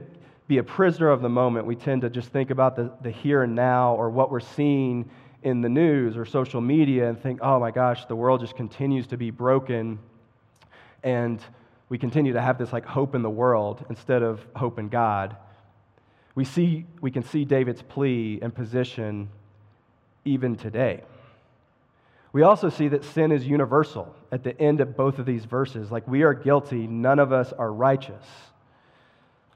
be 0.48 0.58
a 0.58 0.62
prisoner 0.62 1.08
of 1.08 1.22
the 1.22 1.28
moment. 1.28 1.66
We 1.66 1.76
tend 1.76 2.02
to 2.02 2.10
just 2.10 2.28
think 2.28 2.50
about 2.50 2.76
the, 2.76 2.92
the 3.02 3.10
here 3.10 3.42
and 3.42 3.54
now 3.54 3.94
or 3.94 4.10
what 4.10 4.30
we're 4.30 4.40
seeing 4.40 5.08
in 5.42 5.60
the 5.60 5.68
news 5.68 6.16
or 6.16 6.24
social 6.24 6.60
media 6.60 7.08
and 7.08 7.20
think, 7.20 7.40
oh 7.42 7.58
my 7.58 7.70
gosh, 7.70 8.04
the 8.06 8.16
world 8.16 8.40
just 8.40 8.56
continues 8.56 9.06
to 9.08 9.16
be 9.16 9.30
broken. 9.30 9.98
And 11.02 11.40
we 11.88 11.98
continue 11.98 12.32
to 12.32 12.40
have 12.40 12.58
this 12.58 12.72
like 12.72 12.84
hope 12.84 13.14
in 13.14 13.22
the 13.22 13.30
world 13.30 13.84
instead 13.88 14.22
of 14.22 14.44
hope 14.54 14.78
in 14.78 14.88
God. 14.88 15.36
We, 16.34 16.44
see, 16.44 16.84
we 17.00 17.10
can 17.10 17.22
see 17.22 17.44
David's 17.44 17.82
plea 17.82 18.40
and 18.42 18.54
position 18.54 19.30
even 20.24 20.56
today. 20.56 21.02
We 22.36 22.42
also 22.42 22.68
see 22.68 22.88
that 22.88 23.02
sin 23.02 23.32
is 23.32 23.46
universal 23.46 24.14
at 24.30 24.44
the 24.44 24.60
end 24.60 24.82
of 24.82 24.94
both 24.94 25.18
of 25.18 25.24
these 25.24 25.46
verses. 25.46 25.90
Like 25.90 26.06
we 26.06 26.22
are 26.22 26.34
guilty, 26.34 26.86
none 26.86 27.18
of 27.18 27.32
us 27.32 27.50
are 27.54 27.72
righteous. 27.72 28.26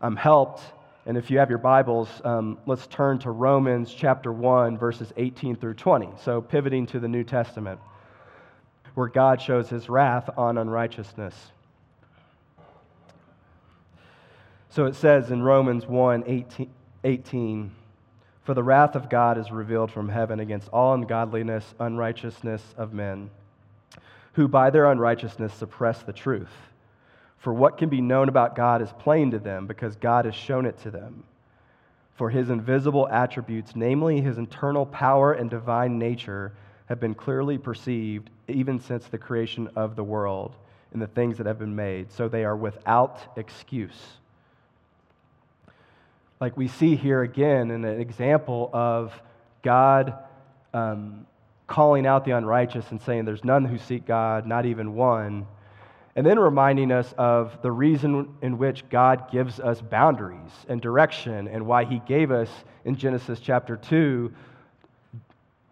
I'm 0.01 0.17
helped 0.17 0.63
And 1.05 1.19
if 1.19 1.31
you 1.31 1.39
have 1.41 1.51
your 1.51 1.59
Bibles, 1.59 2.09
um, 2.25 2.57
let's 2.65 2.87
turn 2.87 3.19
to 3.19 3.33
Romans 3.33 3.93
chapter 3.93 4.33
1, 4.33 4.79
verses 4.79 5.13
18 5.19 5.57
through 5.57 5.75
20. 5.75 6.09
So, 6.25 6.41
pivoting 6.41 6.87
to 6.87 6.99
the 6.99 7.09
New 7.09 7.23
Testament, 7.23 7.79
where 8.95 9.09
God 9.09 9.43
shows 9.43 9.69
his 9.69 9.91
wrath 9.91 10.31
on 10.39 10.57
unrighteousness. 10.57 11.35
So 14.71 14.87
it 14.87 14.95
says 14.95 15.31
in 15.31 15.43
Romans 15.43 15.87
1 15.87 16.25
18, 16.27 16.71
18 17.05 17.73
For 18.51 18.55
the 18.55 18.65
wrath 18.65 18.97
of 18.97 19.09
God 19.09 19.39
is 19.39 19.53
revealed 19.53 19.93
from 19.93 20.09
heaven 20.09 20.41
against 20.41 20.71
all 20.71 20.95
ungodliness, 20.95 21.73
unrighteousness 21.79 22.75
of 22.77 22.93
men, 22.93 23.31
who 24.33 24.49
by 24.49 24.71
their 24.71 24.91
unrighteousness 24.91 25.55
suppress 25.55 26.03
the 26.03 26.13
truth. 26.13 26.51
For 27.39 27.55
what 27.55 27.79
can 27.79 27.89
be 27.89 28.01
known 28.01 28.29
about 28.29 28.57
God 28.57 28.83
is 28.83 28.91
plain 28.99 29.31
to 29.31 29.39
them, 29.39 29.69
because 29.69 29.95
God 29.95 30.25
has 30.25 30.35
shown 30.35 30.67
it 30.67 30.77
to 30.83 30.91
them. 30.91 31.23
For 32.17 32.29
his 32.29 32.51
invisible 32.51 33.07
attributes, 33.07 33.77
namely 33.77 34.21
his 34.21 34.37
eternal 34.37 34.85
power 34.85 35.33
and 35.33 35.49
divine 35.49 35.97
nature, 36.01 36.53
have 36.87 36.99
been 36.99 37.15
clearly 37.15 37.57
perceived 37.57 38.31
even 38.49 38.81
since 38.81 39.07
the 39.07 39.17
creation 39.17 39.71
of 39.77 39.95
the 39.95 40.03
world 40.03 40.57
in 40.93 40.99
the 40.99 41.07
things 41.07 41.39
that 41.39 41.47
have 41.47 41.61
been 41.61 41.77
made, 41.77 42.11
so 42.11 42.27
they 42.27 42.45
are 42.45 42.57
without 42.57 43.21
excuse. 43.37 44.19
Like 46.41 46.57
we 46.57 46.69
see 46.69 46.97
here 46.97 47.23
again 47.23 47.71
in 47.71 47.85
an 47.85 48.01
example 48.01 48.71
of 48.73 49.13
God 49.63 50.15
um, 50.73 51.27
calling 51.67 52.07
out 52.07 52.25
the 52.25 52.33
unrighteous 52.33 52.91
and 52.91 53.01
saying, 53.03 53.25
There's 53.27 53.45
none 53.45 53.65
who 53.65 53.79
seek 53.79 54.07
God, 54.07 54.47
not 54.47 54.67
even 54.67 54.95
one 54.95 55.47
and 56.17 56.27
then 56.27 56.39
reminding 56.39 56.91
us 56.91 57.15
of 57.17 57.63
the 57.63 57.71
reason 57.71 58.35
in 58.43 58.59
which 58.59 58.89
God 58.89 59.31
gives 59.31 59.61
us 59.61 59.81
boundaries 59.81 60.51
and 60.69 60.81
direction 60.81 61.49
and 61.49 61.67
why 61.67 61.85
he 61.85 62.01
gave 62.01 62.31
us 62.31 62.51
in 62.85 62.97
Genesis 62.97 63.39
chapter 63.41 63.77
2 63.77 64.33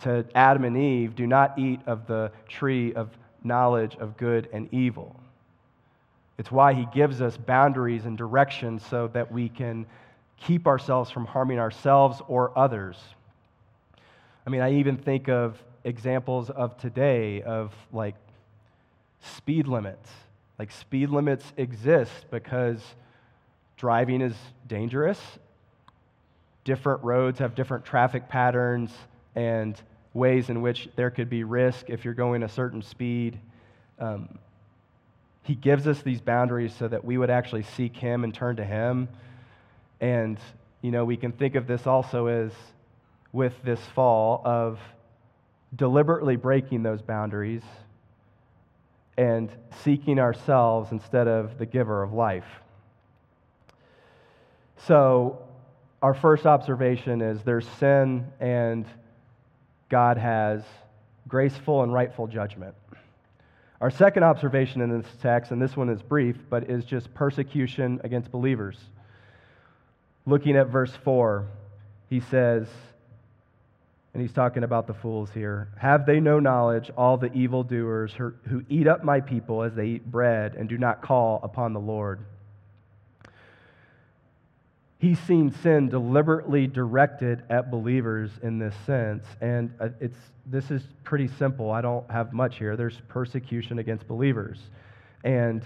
to 0.02 0.24
Adam 0.34 0.64
and 0.64 0.76
Eve 0.76 1.16
do 1.16 1.26
not 1.26 1.58
eat 1.58 1.80
of 1.86 2.06
the 2.06 2.30
tree 2.48 2.94
of 2.94 3.10
knowledge 3.42 3.96
of 3.96 4.16
good 4.16 4.48
and 4.52 4.72
evil. 4.72 5.20
It's 6.38 6.52
why 6.52 6.72
he 6.72 6.86
gives 6.94 7.20
us 7.20 7.36
boundaries 7.36 8.04
and 8.04 8.16
direction 8.16 8.78
so 8.78 9.08
that 9.08 9.32
we 9.32 9.48
can 9.48 9.86
keep 10.40 10.66
ourselves 10.66 11.10
from 11.10 11.26
harming 11.26 11.58
ourselves 11.58 12.22
or 12.28 12.56
others. 12.56 12.96
I 14.46 14.50
mean, 14.50 14.60
I 14.60 14.74
even 14.74 14.96
think 14.96 15.28
of 15.28 15.62
examples 15.84 16.50
of 16.50 16.76
today 16.78 17.42
of 17.42 17.72
like 17.92 18.14
speed 19.20 19.66
limits 19.66 20.08
like 20.58 20.72
speed 20.72 21.10
limits 21.10 21.44
exist 21.56 22.26
because 22.30 22.80
driving 23.76 24.20
is 24.20 24.34
dangerous. 24.66 25.20
Different 26.64 27.02
roads 27.04 27.38
have 27.38 27.54
different 27.54 27.84
traffic 27.84 28.28
patterns 28.28 28.90
and 29.36 29.80
ways 30.14 30.50
in 30.50 30.60
which 30.60 30.88
there 30.96 31.10
could 31.10 31.30
be 31.30 31.44
risk 31.44 31.88
if 31.88 32.04
you're 32.04 32.14
going 32.14 32.42
a 32.42 32.48
certain 32.48 32.82
speed. 32.82 33.38
Um, 34.00 34.38
he 35.44 35.54
gives 35.54 35.86
us 35.86 36.02
these 36.02 36.20
boundaries 36.20 36.74
so 36.74 36.88
that 36.88 37.04
we 37.04 37.16
would 37.16 37.30
actually 37.30 37.62
seek 37.62 37.96
Him 37.96 38.24
and 38.24 38.34
turn 38.34 38.56
to 38.56 38.64
Him. 38.64 39.08
And, 40.00 40.38
you 40.82 40.90
know, 40.90 41.04
we 41.04 41.16
can 41.16 41.32
think 41.32 41.54
of 41.54 41.66
this 41.66 41.86
also 41.86 42.26
as 42.26 42.52
with 43.32 43.54
this 43.64 43.80
fall 43.94 44.42
of 44.44 44.78
deliberately 45.74 46.36
breaking 46.36 46.82
those 46.82 47.02
boundaries 47.02 47.62
and 49.16 49.50
seeking 49.82 50.18
ourselves 50.18 50.92
instead 50.92 51.26
of 51.26 51.58
the 51.58 51.66
giver 51.66 52.02
of 52.02 52.12
life. 52.12 52.46
So, 54.86 55.40
our 56.00 56.14
first 56.14 56.46
observation 56.46 57.20
is 57.20 57.42
there's 57.42 57.66
sin, 57.80 58.26
and 58.38 58.86
God 59.88 60.16
has 60.16 60.62
graceful 61.26 61.82
and 61.82 61.92
rightful 61.92 62.28
judgment. 62.28 62.74
Our 63.80 63.90
second 63.90 64.22
observation 64.22 64.80
in 64.80 65.00
this 65.00 65.10
text, 65.20 65.50
and 65.50 65.60
this 65.60 65.76
one 65.76 65.88
is 65.88 66.00
brief, 66.02 66.36
but 66.48 66.70
is 66.70 66.84
just 66.84 67.12
persecution 67.14 68.00
against 68.04 68.30
believers. 68.30 68.78
Looking 70.28 70.58
at 70.58 70.66
verse 70.66 70.92
4, 71.04 71.48
he 72.10 72.20
says, 72.20 72.68
and 74.12 74.20
he's 74.20 74.32
talking 74.32 74.62
about 74.62 74.86
the 74.86 74.92
fools 74.92 75.30
here. 75.32 75.68
Have 75.78 76.04
they 76.04 76.20
no 76.20 76.38
knowledge, 76.38 76.90
all 76.98 77.16
the 77.16 77.32
evildoers 77.32 78.12
who 78.12 78.62
eat 78.68 78.86
up 78.86 79.02
my 79.02 79.20
people 79.20 79.62
as 79.62 79.74
they 79.74 79.86
eat 79.86 80.10
bread 80.10 80.54
and 80.54 80.68
do 80.68 80.76
not 80.76 81.00
call 81.00 81.40
upon 81.42 81.72
the 81.72 81.80
Lord? 81.80 82.20
He's 84.98 85.18
seen 85.20 85.50
sin 85.62 85.88
deliberately 85.88 86.66
directed 86.66 87.42
at 87.48 87.70
believers 87.70 88.30
in 88.42 88.58
this 88.58 88.74
sense. 88.84 89.24
And 89.40 89.72
uh, 89.80 89.88
it's, 89.98 90.18
this 90.44 90.70
is 90.70 90.82
pretty 91.04 91.28
simple. 91.38 91.70
I 91.70 91.80
don't 91.80 92.10
have 92.10 92.34
much 92.34 92.58
here. 92.58 92.76
There's 92.76 93.00
persecution 93.08 93.78
against 93.78 94.06
believers. 94.06 94.58
And 95.24 95.62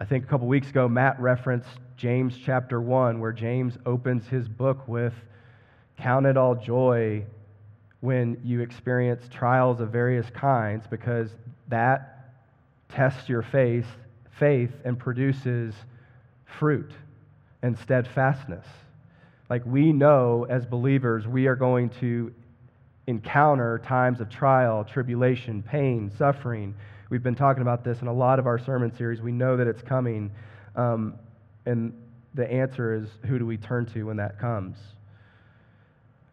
I 0.00 0.04
think 0.04 0.24
a 0.24 0.26
couple 0.26 0.48
weeks 0.48 0.68
ago, 0.68 0.88
Matt 0.88 1.20
referenced 1.20 1.68
James 1.98 2.38
chapter 2.44 2.80
1, 2.80 3.18
where 3.18 3.32
James 3.32 3.76
opens 3.84 4.26
his 4.28 4.46
book 4.48 4.86
with 4.86 5.12
Count 5.96 6.26
it 6.26 6.36
all 6.36 6.54
joy 6.54 7.24
when 7.98 8.40
you 8.44 8.60
experience 8.60 9.28
trials 9.32 9.80
of 9.80 9.90
various 9.90 10.30
kinds 10.30 10.86
because 10.88 11.28
that 11.66 12.30
tests 12.88 13.28
your 13.28 13.42
faith, 13.42 13.86
faith 14.38 14.70
and 14.84 14.96
produces 14.96 15.74
fruit 16.44 16.92
and 17.62 17.76
steadfastness. 17.76 18.66
Like 19.50 19.66
we 19.66 19.92
know 19.92 20.46
as 20.48 20.64
believers, 20.64 21.26
we 21.26 21.48
are 21.48 21.56
going 21.56 21.90
to 22.00 22.32
encounter 23.08 23.80
times 23.80 24.20
of 24.20 24.30
trial, 24.30 24.84
tribulation, 24.84 25.64
pain, 25.64 26.12
suffering. 26.16 26.76
We've 27.10 27.24
been 27.24 27.34
talking 27.34 27.62
about 27.62 27.82
this 27.82 28.02
in 28.02 28.06
a 28.06 28.12
lot 28.12 28.38
of 28.38 28.46
our 28.46 28.60
sermon 28.60 28.94
series. 28.96 29.20
We 29.20 29.32
know 29.32 29.56
that 29.56 29.66
it's 29.66 29.82
coming. 29.82 30.30
Um, 30.76 31.14
and 31.66 31.92
the 32.34 32.50
answer 32.50 32.94
is 32.94 33.08
who 33.26 33.38
do 33.38 33.46
we 33.46 33.56
turn 33.56 33.86
to 33.86 34.04
when 34.04 34.16
that 34.16 34.38
comes? 34.38 34.76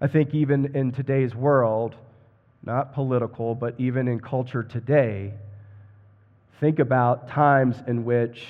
I 0.01 0.07
think 0.07 0.33
even 0.33 0.75
in 0.75 0.91
today's 0.91 1.33
world, 1.33 1.95
not 2.63 2.93
political, 2.93 3.55
but 3.55 3.75
even 3.77 4.07
in 4.07 4.19
culture 4.19 4.63
today, 4.63 5.33
think 6.59 6.79
about 6.79 7.27
times 7.27 7.77
in 7.87 8.05
which 8.05 8.45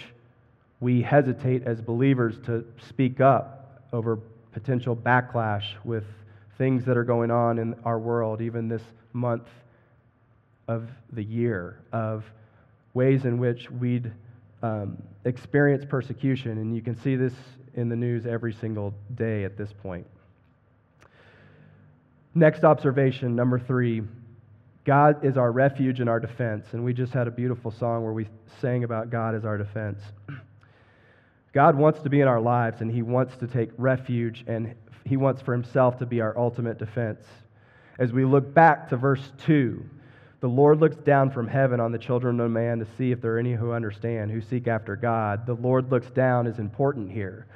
we 0.79 1.01
hesitate 1.01 1.63
as 1.63 1.81
believers 1.81 2.37
to 2.45 2.65
speak 2.87 3.21
up 3.21 3.83
over 3.93 4.19
potential 4.51 4.95
backlash 4.95 5.65
with 5.83 6.05
things 6.57 6.85
that 6.85 6.97
are 6.97 7.03
going 7.03 7.31
on 7.31 7.59
in 7.59 7.75
our 7.85 7.99
world, 7.99 8.41
even 8.41 8.67
this 8.67 8.83
month 9.13 9.47
of 10.67 10.89
the 11.13 11.23
year, 11.23 11.79
of 11.91 12.23
ways 12.93 13.25
in 13.25 13.37
which 13.37 13.69
we'd 13.69 14.11
um, 14.65 14.97
experience 15.25 15.85
persecution. 15.87 16.57
And 16.57 16.75
you 16.75 16.81
can 16.81 16.95
see 16.95 17.15
this 17.15 17.33
in 17.75 17.89
the 17.89 17.95
news 17.95 18.25
every 18.25 18.53
single 18.53 18.93
day 19.15 19.43
at 19.43 19.57
this 19.57 19.71
point. 19.71 20.07
Next 22.33 22.63
observation, 22.63 23.35
number 23.35 23.59
three 23.59 24.03
God 24.83 25.25
is 25.25 25.35
our 25.35 25.51
refuge 25.51 25.99
and 25.99 26.07
our 26.07 26.19
defense. 26.19 26.67
And 26.73 26.83
we 26.85 26.93
just 26.93 27.11
had 27.11 27.27
a 27.27 27.31
beautiful 27.31 27.71
song 27.71 28.03
where 28.03 28.13
we 28.13 28.27
sang 28.61 28.83
about 28.83 29.09
God 29.09 29.33
as 29.33 29.43
our 29.43 29.57
defense. 29.57 29.99
God 31.53 31.75
wants 31.75 32.01
to 32.01 32.09
be 32.09 32.21
in 32.21 32.27
our 32.27 32.41
lives, 32.41 32.81
and 32.81 32.91
He 32.91 33.01
wants 33.01 33.35
to 33.37 33.47
take 33.47 33.71
refuge, 33.77 34.43
and 34.45 34.75
He 35.05 35.17
wants 35.17 35.41
for 35.41 35.53
Himself 35.53 35.97
to 35.99 36.05
be 36.05 36.21
our 36.21 36.37
ultimate 36.37 36.77
defense. 36.77 37.25
As 37.97 38.11
we 38.11 38.25
look 38.25 38.53
back 38.53 38.89
to 38.89 38.97
verse 38.97 39.31
2, 39.45 39.83
the 40.41 40.47
Lord 40.47 40.79
looks 40.79 40.97
down 40.97 41.31
from 41.31 41.47
heaven 41.47 41.79
on 41.79 41.91
the 41.91 41.97
children 41.97 42.39
of 42.39 42.51
man 42.51 42.79
to 42.79 42.87
see 42.97 43.11
if 43.11 43.21
there 43.21 43.35
are 43.35 43.39
any 43.39 43.53
who 43.53 43.71
understand, 43.71 44.31
who 44.31 44.41
seek 44.41 44.67
after 44.67 44.95
God. 44.95 45.45
The 45.45 45.53
Lord 45.53 45.91
looks 45.91 46.09
down 46.11 46.47
is 46.47 46.59
important 46.59 47.11
here. 47.11 47.47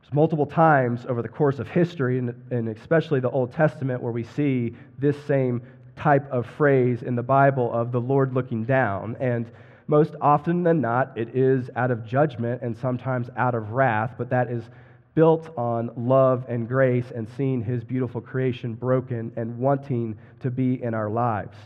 There's 0.00 0.14
multiple 0.14 0.46
times 0.46 1.04
over 1.06 1.22
the 1.22 1.28
course 1.28 1.58
of 1.58 1.68
history, 1.68 2.18
and, 2.18 2.34
and 2.50 2.68
especially 2.68 3.20
the 3.20 3.30
Old 3.30 3.52
Testament, 3.52 4.02
where 4.02 4.12
we 4.12 4.24
see 4.24 4.74
this 4.98 5.22
same 5.26 5.60
type 5.96 6.30
of 6.30 6.46
phrase 6.46 7.02
in 7.02 7.16
the 7.16 7.22
Bible 7.22 7.72
of 7.72 7.92
the 7.92 8.00
Lord 8.00 8.32
looking 8.32 8.64
down. 8.64 9.16
And 9.20 9.50
most 9.88 10.14
often 10.20 10.62
than 10.62 10.80
not, 10.80 11.16
it 11.16 11.34
is 11.34 11.68
out 11.74 11.90
of 11.90 12.06
judgment 12.06 12.62
and 12.62 12.76
sometimes 12.76 13.28
out 13.36 13.54
of 13.54 13.70
wrath, 13.70 14.12
but 14.16 14.30
that 14.30 14.50
is 14.50 14.62
built 15.14 15.50
on 15.58 15.90
love 15.96 16.44
and 16.48 16.68
grace 16.68 17.10
and 17.14 17.28
seeing 17.36 17.60
his 17.60 17.82
beautiful 17.82 18.20
creation 18.20 18.74
broken 18.74 19.32
and 19.34 19.58
wanting 19.58 20.16
to 20.40 20.50
be 20.50 20.80
in 20.80 20.94
our 20.94 21.10
lives. 21.10 21.56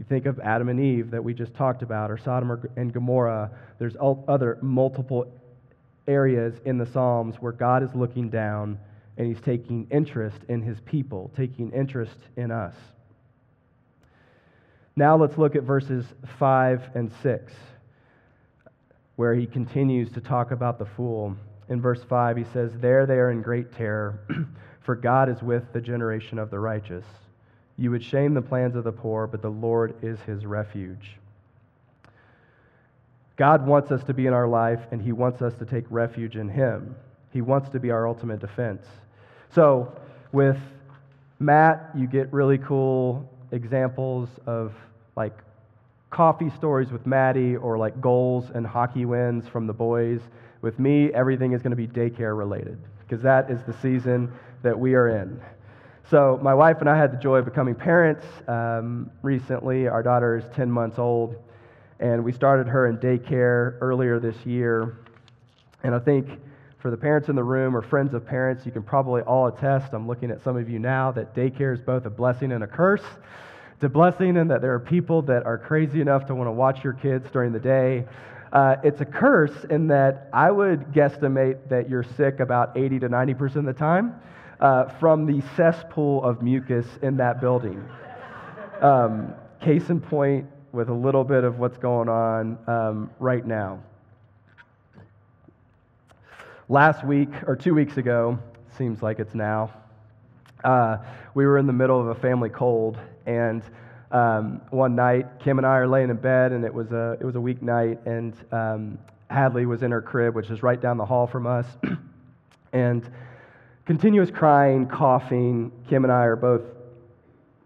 You 0.00 0.06
think 0.08 0.24
of 0.24 0.40
Adam 0.40 0.70
and 0.70 0.80
Eve 0.80 1.10
that 1.10 1.22
we 1.22 1.34
just 1.34 1.52
talked 1.52 1.82
about, 1.82 2.10
or 2.10 2.16
Sodom 2.16 2.58
and 2.76 2.90
Gomorrah. 2.90 3.50
There's 3.78 3.96
other 4.00 4.56
multiple 4.62 5.30
areas 6.08 6.54
in 6.64 6.78
the 6.78 6.86
Psalms 6.86 7.36
where 7.38 7.52
God 7.52 7.82
is 7.82 7.90
looking 7.94 8.30
down 8.30 8.78
and 9.18 9.26
he's 9.26 9.42
taking 9.44 9.86
interest 9.90 10.38
in 10.48 10.62
his 10.62 10.80
people, 10.86 11.30
taking 11.36 11.70
interest 11.72 12.16
in 12.38 12.50
us. 12.50 12.74
Now 14.96 15.18
let's 15.18 15.36
look 15.36 15.54
at 15.54 15.64
verses 15.64 16.06
5 16.38 16.80
and 16.94 17.12
6, 17.22 17.52
where 19.16 19.34
he 19.34 19.44
continues 19.44 20.10
to 20.12 20.22
talk 20.22 20.50
about 20.50 20.78
the 20.78 20.86
fool. 20.96 21.36
in 21.68 21.82
verse 21.82 22.02
5, 22.08 22.38
he 22.38 22.44
says, 22.54 22.72
There 22.80 23.04
they 23.04 23.18
are 23.18 23.30
in 23.30 23.42
great 23.42 23.74
terror, 23.74 24.20
for 24.80 24.96
God 24.96 25.28
is 25.28 25.42
with 25.42 25.70
the 25.74 25.80
generation 25.82 26.38
of 26.38 26.48
the 26.48 26.58
righteous. 26.58 27.04
You 27.80 27.90
would 27.92 28.04
shame 28.04 28.34
the 28.34 28.42
plans 28.42 28.76
of 28.76 28.84
the 28.84 28.92
poor, 28.92 29.26
but 29.26 29.40
the 29.40 29.48
Lord 29.48 29.94
is 30.02 30.20
his 30.20 30.44
refuge. 30.44 31.16
God 33.38 33.66
wants 33.66 33.90
us 33.90 34.04
to 34.04 34.12
be 34.12 34.26
in 34.26 34.34
our 34.34 34.46
life, 34.46 34.80
and 34.90 35.00
he 35.00 35.12
wants 35.12 35.40
us 35.40 35.54
to 35.54 35.64
take 35.64 35.86
refuge 35.88 36.36
in 36.36 36.46
him. 36.46 36.94
He 37.32 37.40
wants 37.40 37.70
to 37.70 37.80
be 37.80 37.90
our 37.90 38.06
ultimate 38.06 38.38
defense. 38.38 38.86
So, 39.54 39.98
with 40.30 40.58
Matt, 41.38 41.90
you 41.96 42.06
get 42.06 42.30
really 42.34 42.58
cool 42.58 43.26
examples 43.50 44.28
of 44.44 44.74
like 45.16 45.38
coffee 46.10 46.50
stories 46.50 46.92
with 46.92 47.06
Maddie 47.06 47.56
or 47.56 47.78
like 47.78 47.98
goals 47.98 48.50
and 48.54 48.66
hockey 48.66 49.06
wins 49.06 49.48
from 49.48 49.66
the 49.66 49.72
boys. 49.72 50.20
With 50.60 50.78
me, 50.78 51.14
everything 51.14 51.52
is 51.52 51.62
going 51.62 51.74
to 51.74 51.76
be 51.76 51.88
daycare 51.88 52.36
related 52.36 52.78
because 52.98 53.22
that 53.22 53.50
is 53.50 53.62
the 53.62 53.72
season 53.72 54.30
that 54.62 54.78
we 54.78 54.94
are 54.94 55.08
in. 55.08 55.40
So, 56.10 56.40
my 56.42 56.54
wife 56.54 56.78
and 56.80 56.90
I 56.90 56.98
had 56.98 57.12
the 57.12 57.18
joy 57.18 57.36
of 57.36 57.44
becoming 57.44 57.76
parents 57.76 58.26
um, 58.48 59.12
recently. 59.22 59.86
Our 59.86 60.02
daughter 60.02 60.36
is 60.36 60.44
10 60.56 60.68
months 60.68 60.98
old, 60.98 61.36
and 62.00 62.24
we 62.24 62.32
started 62.32 62.66
her 62.66 62.88
in 62.88 62.98
daycare 62.98 63.78
earlier 63.80 64.18
this 64.18 64.34
year. 64.44 64.98
And 65.84 65.94
I 65.94 66.00
think 66.00 66.26
for 66.80 66.90
the 66.90 66.96
parents 66.96 67.28
in 67.28 67.36
the 67.36 67.44
room 67.44 67.76
or 67.76 67.80
friends 67.80 68.12
of 68.12 68.26
parents, 68.26 68.66
you 68.66 68.72
can 68.72 68.82
probably 68.82 69.22
all 69.22 69.46
attest. 69.46 69.92
I'm 69.92 70.08
looking 70.08 70.32
at 70.32 70.42
some 70.42 70.56
of 70.56 70.68
you 70.68 70.80
now 70.80 71.12
that 71.12 71.32
daycare 71.32 71.72
is 71.72 71.80
both 71.80 72.04
a 72.06 72.10
blessing 72.10 72.50
and 72.50 72.64
a 72.64 72.66
curse. 72.66 73.04
It's 73.76 73.84
a 73.84 73.88
blessing 73.88 74.36
in 74.36 74.48
that 74.48 74.62
there 74.62 74.74
are 74.74 74.80
people 74.80 75.22
that 75.22 75.46
are 75.46 75.58
crazy 75.58 76.00
enough 76.00 76.26
to 76.26 76.34
want 76.34 76.48
to 76.48 76.52
watch 76.52 76.82
your 76.82 76.94
kids 76.94 77.30
during 77.30 77.52
the 77.52 77.60
day. 77.60 78.04
Uh, 78.52 78.74
it's 78.82 79.00
a 79.00 79.06
curse 79.06 79.64
in 79.70 79.86
that 79.86 80.28
I 80.32 80.50
would 80.50 80.86
guesstimate 80.92 81.68
that 81.68 81.88
you're 81.88 82.02
sick 82.02 82.40
about 82.40 82.76
80 82.76 82.98
to 82.98 83.08
90% 83.08 83.54
of 83.54 83.64
the 83.64 83.72
time 83.72 84.20
uh, 84.60 84.84
from 84.98 85.26
the 85.26 85.42
cesspool 85.56 86.22
of 86.22 86.42
mucus 86.42 86.86
in 87.02 87.16
that 87.16 87.40
building. 87.40 87.82
Um, 88.80 89.34
case 89.60 89.90
in 89.90 90.00
point, 90.00 90.46
with 90.72 90.88
a 90.88 90.94
little 90.94 91.24
bit 91.24 91.44
of 91.44 91.58
what's 91.58 91.76
going 91.76 92.08
on 92.08 92.58
um, 92.66 93.10
right 93.18 93.44
now. 93.44 93.80
Last 96.68 97.04
week, 97.04 97.30
or 97.46 97.56
two 97.56 97.74
weeks 97.74 97.96
ago, 97.96 98.38
seems 98.78 99.02
like 99.02 99.18
it's 99.18 99.34
now, 99.34 99.72
uh, 100.62 100.98
we 101.34 101.44
were 101.44 101.58
in 101.58 101.66
the 101.66 101.72
middle 101.72 102.00
of 102.00 102.06
a 102.06 102.14
family 102.14 102.48
cold, 102.48 102.98
and 103.26 103.62
um, 104.12 104.60
one 104.70 104.94
night, 104.94 105.40
Kim 105.40 105.58
and 105.58 105.66
I 105.66 105.78
are 105.78 105.88
laying 105.88 106.10
in 106.10 106.16
bed, 106.16 106.52
and 106.52 106.64
it 106.64 106.72
was 106.72 106.92
a, 106.92 107.16
it 107.20 107.24
was 107.24 107.34
a 107.34 107.38
weeknight, 107.38 108.06
and 108.06 108.34
um, 108.52 108.98
Hadley 109.28 109.66
was 109.66 109.82
in 109.82 109.90
her 109.90 110.02
crib, 110.02 110.34
which 110.34 110.50
is 110.50 110.62
right 110.62 110.80
down 110.80 110.96
the 110.96 111.04
hall 111.04 111.26
from 111.26 111.46
us, 111.46 111.66
and 112.72 113.10
continuous 113.86 114.30
crying, 114.30 114.86
coughing. 114.86 115.72
Kim 115.88 116.04
and 116.04 116.12
I 116.12 116.24
are 116.24 116.36
both 116.36 116.62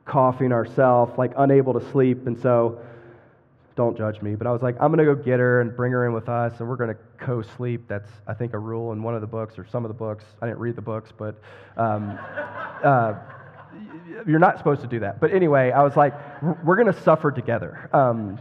coughing 0.05 0.53
ourselves, 0.53 1.17
like 1.19 1.33
unable 1.37 1.79
to 1.79 1.91
sleep, 1.91 2.27
and 2.27 2.39
so 2.41 2.81
don't 3.77 3.97
judge 3.97 4.23
me, 4.23 4.35
but 4.35 4.47
I 4.47 4.53
was 4.53 4.63
like, 4.63 4.77
I'm 4.81 4.93
going 4.93 5.05
to 5.05 5.15
go 5.15 5.21
get 5.21 5.41
her 5.41 5.61
and 5.61 5.77
bring 5.77 5.93
her 5.93 6.07
in 6.07 6.13
with 6.13 6.29
us, 6.29 6.61
and 6.61 6.69
we're 6.69 6.77
going 6.77 6.95
to 6.95 6.99
co 7.19 7.43
sleep. 7.43 7.89
That's, 7.89 8.09
I 8.27 8.35
think, 8.35 8.55
a 8.55 8.59
rule 8.59 8.93
in 8.93 9.03
one 9.03 9.15
of 9.15 9.21
the 9.21 9.27
books 9.27 9.59
or 9.59 9.67
some 9.67 9.85
of 9.85 9.89
the 9.89 9.95
books. 9.95 10.25
I 10.41 10.47
didn't 10.47 10.61
read 10.61 10.77
the 10.77 10.83
books, 10.83 11.11
but 11.17 11.41
um, 11.77 12.19
uh, 12.85 13.15
you're 14.27 14.39
not 14.39 14.59
supposed 14.59 14.83
to 14.83 14.87
do 14.87 15.01
that. 15.01 15.21
But 15.21 15.33
anyway, 15.33 15.73
I 15.73 15.83
was 15.83 15.97
like, 15.97 16.15
we're 16.43 16.77
going 16.77 16.93
to 16.93 17.01
suffer 17.03 17.33
together. 17.33 17.91
Um, 17.93 18.39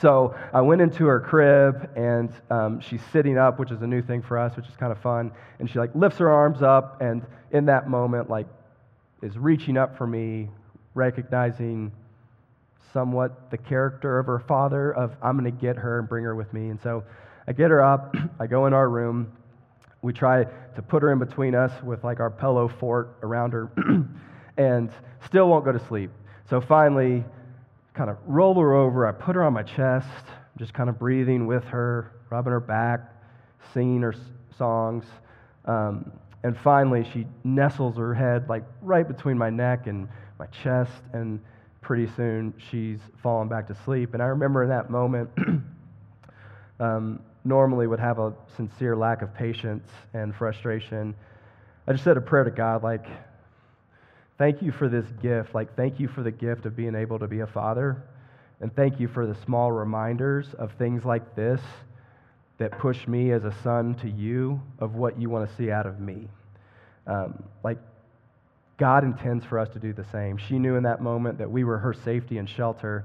so 0.00 0.34
I 0.52 0.60
went 0.60 0.80
into 0.80 1.06
her 1.06 1.20
crib, 1.20 1.90
and 1.96 2.30
um, 2.50 2.80
she's 2.80 3.00
sitting 3.12 3.38
up, 3.38 3.58
which 3.58 3.70
is 3.70 3.82
a 3.82 3.86
new 3.86 4.02
thing 4.02 4.22
for 4.22 4.38
us, 4.38 4.54
which 4.56 4.66
is 4.66 4.76
kind 4.76 4.92
of 4.92 5.00
fun. 5.00 5.32
And 5.58 5.68
she 5.68 5.78
like 5.78 5.94
lifts 5.94 6.18
her 6.18 6.30
arms 6.30 6.62
up, 6.62 7.00
and 7.00 7.24
in 7.50 7.66
that 7.66 7.88
moment, 7.88 8.28
like, 8.28 8.46
is 9.22 9.36
reaching 9.36 9.76
up 9.76 9.96
for 9.96 10.06
me, 10.06 10.50
recognizing 10.94 11.90
somewhat 12.92 13.50
the 13.50 13.58
character 13.58 14.18
of 14.18 14.26
her 14.26 14.38
father 14.40 14.92
of 14.92 15.14
i'm 15.22 15.38
going 15.38 15.44
to 15.44 15.60
get 15.60 15.76
her 15.76 15.98
and 15.98 16.08
bring 16.08 16.24
her 16.24 16.34
with 16.34 16.52
me. 16.52 16.68
And 16.68 16.80
so 16.80 17.04
i 17.46 17.52
get 17.52 17.70
her 17.70 17.82
up 17.82 18.14
i 18.40 18.46
go 18.46 18.66
in 18.66 18.72
our 18.72 18.88
room. 18.88 19.32
We 20.00 20.12
try 20.12 20.44
to 20.44 20.82
put 20.82 21.02
her 21.02 21.12
in 21.12 21.18
between 21.18 21.54
us 21.54 21.72
with 21.82 22.04
like 22.04 22.20
our 22.20 22.30
pillow 22.30 22.68
fort 22.68 23.18
around 23.22 23.52
her 23.52 23.70
and 24.56 24.90
still 25.26 25.48
won't 25.48 25.64
go 25.64 25.72
to 25.72 25.84
sleep. 25.86 26.10
So 26.48 26.60
finally 26.60 27.24
kind 27.98 28.10
of 28.10 28.16
roll 28.26 28.54
her 28.54 28.74
over 28.74 29.06
i 29.06 29.12
put 29.12 29.34
her 29.34 29.42
on 29.42 29.52
my 29.52 29.62
chest 29.62 30.06
just 30.56 30.72
kind 30.72 30.88
of 30.88 30.98
breathing 30.98 31.46
with 31.46 31.64
her 31.64 32.12
rubbing 32.30 32.52
her 32.52 32.60
back 32.60 33.12
singing 33.74 34.00
her 34.00 34.14
songs 34.56 35.04
um, 35.66 36.10
and 36.44 36.56
finally 36.64 37.06
she 37.12 37.26
nestles 37.44 37.96
her 37.96 38.14
head 38.14 38.48
like 38.48 38.64
right 38.80 39.06
between 39.06 39.36
my 39.36 39.50
neck 39.50 39.86
and 39.86 40.08
my 40.38 40.46
chest 40.62 40.92
and 41.12 41.40
pretty 41.80 42.08
soon 42.16 42.52
she's 42.70 42.98
fallen 43.22 43.48
back 43.48 43.66
to 43.66 43.76
sleep. 43.84 44.14
And 44.14 44.22
I 44.22 44.26
remember 44.26 44.62
in 44.62 44.68
that 44.68 44.90
moment, 44.90 45.30
um, 46.80 47.20
normally 47.44 47.86
would 47.86 48.00
have 48.00 48.18
a 48.18 48.34
sincere 48.56 48.94
lack 48.96 49.22
of 49.22 49.34
patience 49.34 49.88
and 50.12 50.34
frustration. 50.34 51.14
I 51.86 51.92
just 51.92 52.04
said 52.04 52.16
a 52.16 52.20
prayer 52.20 52.44
to 52.44 52.50
God, 52.50 52.82
like, 52.82 53.06
thank 54.38 54.62
you 54.62 54.72
for 54.72 54.88
this 54.88 55.06
gift. 55.20 55.54
Like, 55.54 55.76
thank 55.76 56.00
you 56.00 56.08
for 56.08 56.22
the 56.22 56.30
gift 56.30 56.64
of 56.64 56.76
being 56.76 56.94
able 56.94 57.18
to 57.18 57.26
be 57.26 57.40
a 57.40 57.46
father. 57.46 58.02
And 58.60 58.74
thank 58.74 58.98
you 58.98 59.08
for 59.08 59.26
the 59.26 59.36
small 59.44 59.70
reminders 59.70 60.54
of 60.58 60.72
things 60.78 61.04
like 61.04 61.36
this 61.36 61.60
that 62.58 62.76
push 62.78 63.06
me 63.06 63.30
as 63.30 63.44
a 63.44 63.54
son 63.62 63.94
to 63.96 64.10
you 64.10 64.60
of 64.80 64.94
what 64.94 65.20
you 65.20 65.30
want 65.30 65.48
to 65.48 65.56
see 65.56 65.70
out 65.70 65.86
of 65.86 66.00
me. 66.00 66.28
Um, 67.06 67.44
like, 67.62 67.78
God 68.78 69.04
intends 69.04 69.44
for 69.44 69.58
us 69.58 69.68
to 69.70 69.78
do 69.78 69.92
the 69.92 70.04
same. 70.12 70.38
She 70.38 70.58
knew 70.58 70.76
in 70.76 70.82
that 70.84 71.00
moment 71.00 71.38
that 71.38 71.50
we 71.50 71.64
were 71.64 71.78
her 71.78 71.92
safety 71.92 72.38
and 72.38 72.48
shelter. 72.48 73.04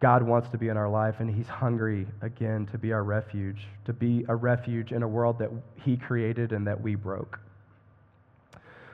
God 0.00 0.22
wants 0.22 0.48
to 0.50 0.58
be 0.58 0.68
in 0.68 0.76
our 0.76 0.88
life, 0.88 1.16
and 1.20 1.32
He's 1.32 1.48
hungry 1.48 2.06
again 2.22 2.66
to 2.72 2.78
be 2.78 2.92
our 2.92 3.02
refuge, 3.02 3.66
to 3.84 3.92
be 3.92 4.24
a 4.28 4.34
refuge 4.34 4.92
in 4.92 5.02
a 5.02 5.08
world 5.08 5.38
that 5.38 5.50
He 5.82 5.96
created 5.96 6.52
and 6.52 6.66
that 6.66 6.80
we 6.80 6.94
broke. 6.94 7.38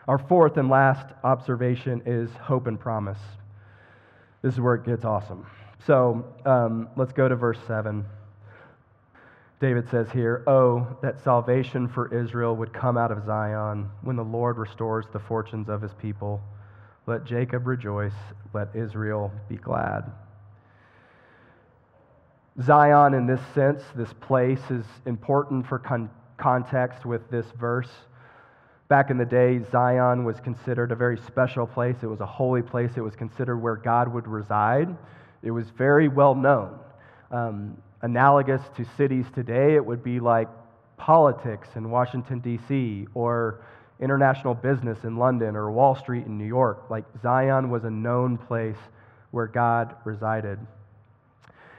Our 0.08 0.18
fourth 0.18 0.56
and 0.56 0.68
last 0.68 1.06
observation 1.22 2.02
is 2.06 2.30
hope 2.32 2.66
and 2.66 2.78
promise. 2.78 3.18
This 4.42 4.54
is 4.54 4.60
where 4.60 4.74
it 4.74 4.84
gets 4.84 5.04
awesome. 5.04 5.46
So 5.86 6.24
um, 6.44 6.88
let's 6.96 7.12
go 7.12 7.28
to 7.28 7.36
verse 7.36 7.58
7. 7.66 8.04
David 9.60 9.88
says 9.90 10.10
here, 10.10 10.42
Oh, 10.48 10.96
that 11.02 11.22
salvation 11.22 11.86
for 11.86 12.12
Israel 12.12 12.56
would 12.56 12.72
come 12.72 12.98
out 12.98 13.12
of 13.12 13.24
Zion 13.24 13.88
when 14.02 14.16
the 14.16 14.24
Lord 14.24 14.58
restores 14.58 15.06
the 15.12 15.20
fortunes 15.20 15.68
of 15.68 15.80
his 15.80 15.94
people. 15.94 16.42
Let 17.06 17.24
Jacob 17.24 17.66
rejoice, 17.68 18.12
let 18.52 18.74
Israel 18.74 19.32
be 19.48 19.56
glad. 19.56 20.10
Zion, 22.60 23.14
in 23.14 23.26
this 23.26 23.40
sense, 23.54 23.82
this 23.94 24.12
place, 24.12 24.60
is 24.68 24.84
important 25.06 25.66
for 25.66 25.78
con- 25.78 26.10
context 26.36 27.06
with 27.06 27.30
this 27.30 27.46
verse. 27.58 27.90
Back 28.92 29.08
in 29.08 29.16
the 29.16 29.24
day, 29.24 29.58
Zion 29.70 30.22
was 30.22 30.38
considered 30.38 30.92
a 30.92 30.94
very 30.94 31.16
special 31.16 31.66
place. 31.66 31.96
It 32.02 32.08
was 32.08 32.20
a 32.20 32.26
holy 32.26 32.60
place. 32.60 32.90
It 32.94 33.00
was 33.00 33.16
considered 33.16 33.56
where 33.56 33.76
God 33.76 34.12
would 34.12 34.28
reside. 34.28 34.94
It 35.42 35.50
was 35.50 35.70
very 35.70 36.08
well 36.08 36.34
known. 36.34 36.78
Um, 37.30 37.78
analogous 38.02 38.60
to 38.76 38.84
cities 38.98 39.24
today, 39.34 39.76
it 39.76 39.86
would 39.86 40.04
be 40.04 40.20
like 40.20 40.46
politics 40.98 41.68
in 41.74 41.88
Washington, 41.88 42.40
D.C., 42.40 43.06
or 43.14 43.64
international 43.98 44.52
business 44.52 45.04
in 45.04 45.16
London, 45.16 45.56
or 45.56 45.72
Wall 45.72 45.94
Street 45.94 46.26
in 46.26 46.36
New 46.36 46.44
York. 46.44 46.90
Like 46.90 47.06
Zion 47.22 47.70
was 47.70 47.84
a 47.84 47.90
known 47.90 48.36
place 48.36 48.76
where 49.30 49.46
God 49.46 49.96
resided. 50.04 50.58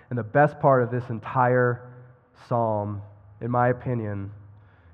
And 0.10 0.17
the 0.17 0.23
best 0.23 0.60
part 0.60 0.82
of 0.82 0.89
this 0.89 1.08
entire 1.12 1.91
psalm, 2.49 3.04
in 3.39 3.52
my 3.52 3.67
opinion, 3.69 4.32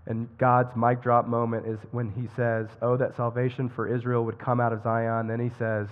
and 0.06 0.28
God's 0.38 0.76
mic 0.76 1.02
drop 1.04 1.28
moment 1.28 1.68
is 1.68 1.80
when 1.92 2.10
he 2.12 2.28
says, 2.36 2.68
Oh, 2.82 2.98
that 2.98 3.16
salvation 3.16 3.70
for 3.70 3.94
Israel 3.94 4.26
would 4.26 4.40
come 4.40 4.60
out 4.60 4.74
of 4.74 4.82
Zion. 4.82 5.28
Then 5.28 5.40
he 5.40 5.52
says, 5.60 5.88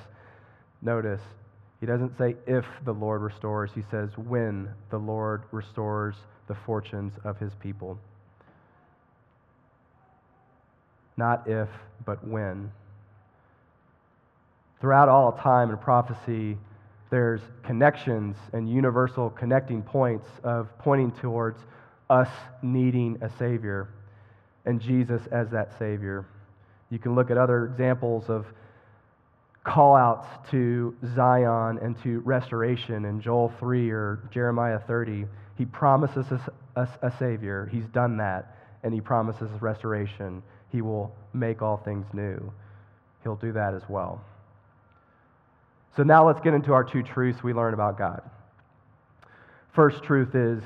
Notice, 0.82 1.22
he 1.80 1.86
doesn't 1.86 2.18
say 2.18 2.36
if 2.48 2.66
the 2.86 2.94
Lord 2.94 3.22
restores, 3.22 3.72
he 3.76 3.84
says 3.92 4.10
when 4.18 4.70
the 4.90 4.98
Lord 4.98 5.44
restores 5.52 6.16
the 6.48 6.56
fortunes 6.66 7.14
of 7.24 7.38
his 7.38 7.54
people. 7.60 8.00
Not 11.16 11.48
if, 11.48 11.70
but 12.06 12.26
when. 12.28 12.72
Throughout 14.80 15.10
all 15.10 15.34
time 15.34 15.70
and 15.70 15.80
prophecy, 15.80 16.58
there's 17.10 17.42
connections 17.64 18.36
and 18.54 18.70
universal 18.70 19.30
connecting 19.30 19.82
points 19.82 20.28
of 20.44 20.68
pointing 20.80 21.12
towards 21.12 21.60
us 22.10 22.30
needing 22.62 23.18
a 23.22 23.30
Savior 23.38 23.90
and 24.68 24.80
Jesus 24.80 25.22
as 25.32 25.50
that 25.50 25.72
Savior. 25.80 26.26
You 26.92 27.00
can 27.00 27.16
look 27.16 27.32
at 27.32 27.38
other 27.38 27.66
examples 27.66 28.30
of 28.30 28.46
call 29.64 29.96
outs 29.96 30.28
to 30.52 30.96
Zion 31.16 31.80
and 31.82 32.02
to 32.04 32.20
restoration 32.20 33.06
in 33.06 33.20
Joel 33.20 33.52
3 33.60 33.90
or 33.90 34.20
Jeremiah 34.32 34.80
30. 34.88 35.26
He 35.58 35.66
promises 35.66 36.26
us, 36.32 36.42
us 36.76 36.90
a 37.02 37.12
Savior. 37.18 37.68
He's 37.72 37.88
done 37.88 38.18
that. 38.18 38.54
and 38.84 38.94
he 38.94 39.02
promises 39.02 39.50
restoration. 39.60 40.42
He 40.72 40.82
will 40.82 41.14
make 41.34 41.62
all 41.62 41.78
things 41.78 42.06
new. 42.14 42.54
He'll 43.24 43.36
do 43.36 43.52
that 43.54 43.74
as 43.74 43.82
well. 43.90 44.22
So 45.96 46.04
now 46.04 46.26
let's 46.28 46.40
get 46.42 46.54
into 46.54 46.74
our 46.74 46.84
two 46.84 47.04
truths 47.04 47.44
we 47.44 47.54
learn 47.54 47.74
about 47.74 47.98
God. 47.98 48.22
First 49.74 50.04
truth 50.04 50.36
is 50.36 50.64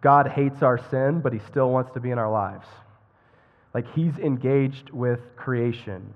God 0.00 0.28
hates 0.28 0.62
our 0.62 0.78
sin, 0.90 1.20
but 1.20 1.32
he 1.32 1.40
still 1.50 1.70
wants 1.70 1.92
to 1.92 2.00
be 2.00 2.10
in 2.10 2.18
our 2.18 2.30
lives. 2.30 2.66
Like 3.74 3.92
he's 3.94 4.16
engaged 4.18 4.90
with 4.90 5.20
creation. 5.36 6.14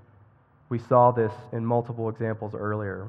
We 0.69 0.79
saw 0.79 1.13
this 1.13 1.33
in 1.53 1.65
multiple 1.65 2.09
examples 2.09 2.55
earlier. 2.55 3.09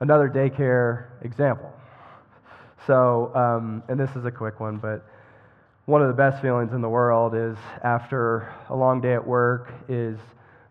Another 0.00 0.28
daycare 0.28 1.04
example. 1.22 1.72
So, 2.86 3.30
um, 3.34 3.82
and 3.88 4.00
this 4.00 4.10
is 4.16 4.24
a 4.24 4.30
quick 4.30 4.58
one, 4.58 4.78
but 4.78 5.04
one 5.84 6.02
of 6.02 6.08
the 6.08 6.14
best 6.14 6.40
feelings 6.40 6.72
in 6.72 6.80
the 6.80 6.88
world 6.88 7.34
is 7.34 7.56
after 7.82 8.52
a 8.68 8.76
long 8.76 9.00
day 9.00 9.12
at 9.14 9.26
work 9.26 9.72
is 9.88 10.18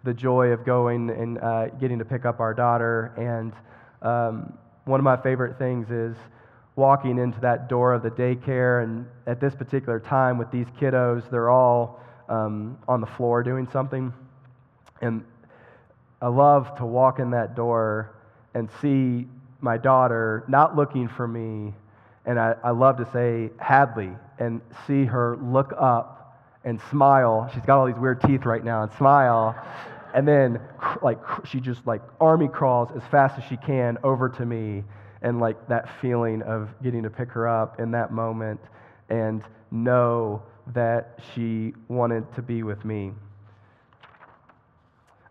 the 0.04 0.14
joy 0.14 0.48
of 0.48 0.66
going 0.66 1.10
and 1.10 1.38
uh, 1.40 1.68
getting 1.68 2.00
to 2.00 2.06
pick 2.06 2.26
up 2.26 2.40
our 2.40 2.54
daughter. 2.54 3.14
And 3.18 3.54
um, 4.02 4.58
one 4.86 5.00
of 5.00 5.04
my 5.04 5.18
favorite 5.18 5.60
things 5.60 5.92
is 5.92 6.16
walking 6.80 7.20
into 7.20 7.40
that 7.42 7.70
door 7.70 7.94
of 7.94 8.02
the 8.02 8.10
daycare. 8.10 8.84
And 8.84 9.06
at 9.28 9.40
this 9.40 9.54
particular 9.54 10.00
time, 10.00 10.38
with 10.40 10.50
these 10.50 10.66
kiddos, 10.80 11.30
they're 11.30 11.52
all 11.52 12.00
um, 12.30 12.78
on 12.88 13.02
the 13.02 13.08
floor 13.08 13.44
doing 13.44 13.68
something. 13.72 14.12
And 15.02 15.24
I 16.22 16.28
love 16.28 16.76
to 16.78 16.86
walk 16.86 17.20
in 17.20 17.32
that 17.32 17.56
door 17.56 18.16
and 18.54 18.70
see 18.82 19.28
my 19.62 19.78
daughter 19.78 20.44
not 20.48 20.76
looking 20.76 21.08
for 21.08 21.28
me. 21.28 21.74
And 22.26 22.40
I, 22.40 22.56
I 22.64 22.72
love 22.72 22.98
to 22.98 23.08
say 23.12 23.52
Hadley 23.60 24.12
and 24.40 24.62
see 24.88 25.06
her 25.06 25.38
look 25.38 25.74
up 25.78 26.16
and 26.64 26.80
smile. 26.90 27.50
She's 27.54 27.64
got 27.64 27.78
all 27.80 27.88
these 27.88 27.98
weird 27.98 28.22
teeth 28.22 28.46
right 28.46 28.64
now 28.64 28.84
and 28.84 28.92
smile. 28.94 29.56
And 30.14 30.28
then, 30.28 30.60
like, 31.02 31.20
she 31.46 31.60
just 31.60 31.86
like 31.86 32.02
army 32.20 32.48
crawls 32.48 32.90
as 32.96 33.04
fast 33.12 33.38
as 33.38 33.44
she 33.50 33.58
can 33.58 33.98
over 34.04 34.30
to 34.30 34.46
me. 34.46 34.84
And 35.22 35.40
like 35.40 35.68
that 35.68 36.00
feeling 36.00 36.42
of 36.44 36.70
getting 36.82 37.04
to 37.04 37.10
pick 37.10 37.30
her 37.32 37.48
up 37.48 37.80
in 37.80 37.92
that 37.92 38.12
moment 38.12 38.60
and 39.10 39.44
know 39.72 40.44
that 40.74 41.20
she 41.34 41.74
wanted 41.88 42.34
to 42.36 42.42
be 42.42 42.64
with 42.64 42.86
me. 42.86 43.12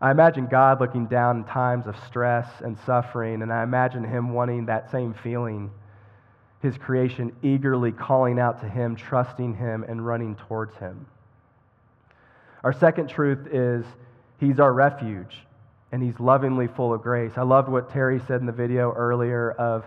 I 0.01 0.11
imagine 0.11 0.46
God 0.46 0.81
looking 0.81 1.07
down 1.07 1.38
in 1.38 1.44
times 1.44 1.87
of 1.87 1.96
stress 2.07 2.48
and 2.61 2.77
suffering, 2.87 3.42
and 3.42 3.53
I 3.53 3.64
imagine 3.64 4.05
Him 4.05 4.33
wanting 4.33 4.66
that 4.66 4.90
same 4.92 5.12
feeling. 5.12 5.70
His 6.62 6.77
creation 6.77 7.35
eagerly 7.42 7.90
calling 7.92 8.38
out 8.38 8.61
to 8.61 8.68
Him, 8.68 8.94
trusting 8.94 9.55
Him, 9.55 9.85
and 9.88 10.05
running 10.05 10.37
towards 10.37 10.77
Him. 10.77 11.07
Our 12.62 12.72
second 12.72 13.09
truth 13.09 13.48
is 13.51 13.85
He's 14.38 14.61
our 14.61 14.72
refuge, 14.72 15.37
and 15.92 16.03
He's 16.03 16.18
lovingly 16.20 16.66
full 16.66 16.92
of 16.92 17.03
grace. 17.03 17.33
I 17.37 17.42
loved 17.42 17.68
what 17.68 17.90
Terry 17.90 18.20
said 18.27 18.40
in 18.40 18.46
the 18.46 18.53
video 18.53 18.92
earlier 18.92 19.53
of 19.53 19.85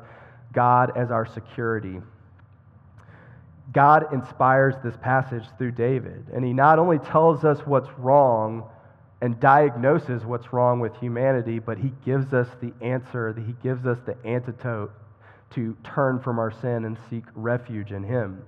God 0.53 0.97
as 0.97 1.11
our 1.11 1.25
security. 1.25 2.01
God 3.73 4.13
inspires 4.13 4.75
this 4.83 4.95
passage 5.01 5.43
through 5.57 5.71
David, 5.71 6.25
and 6.33 6.43
He 6.43 6.53
not 6.53 6.79
only 6.79 6.99
tells 6.99 7.43
us 7.45 7.59
what's 7.65 7.89
wrong 7.97 8.63
and 9.21 9.39
diagnoses 9.39 10.25
what's 10.25 10.51
wrong 10.51 10.79
with 10.79 10.95
humanity, 10.95 11.59
but 11.59 11.77
he 11.77 11.93
gives 12.03 12.33
us 12.33 12.47
the 12.59 12.73
answer, 12.81 13.33
he 13.33 13.53
gives 13.61 13.85
us 13.85 13.99
the 14.05 14.17
antidote 14.25 14.91
to 15.51 15.77
turn 15.83 16.19
from 16.19 16.39
our 16.39 16.51
sin 16.51 16.85
and 16.85 16.97
seek 17.09 17.23
refuge 17.35 17.91
in 17.91 18.03
him. 18.03 18.43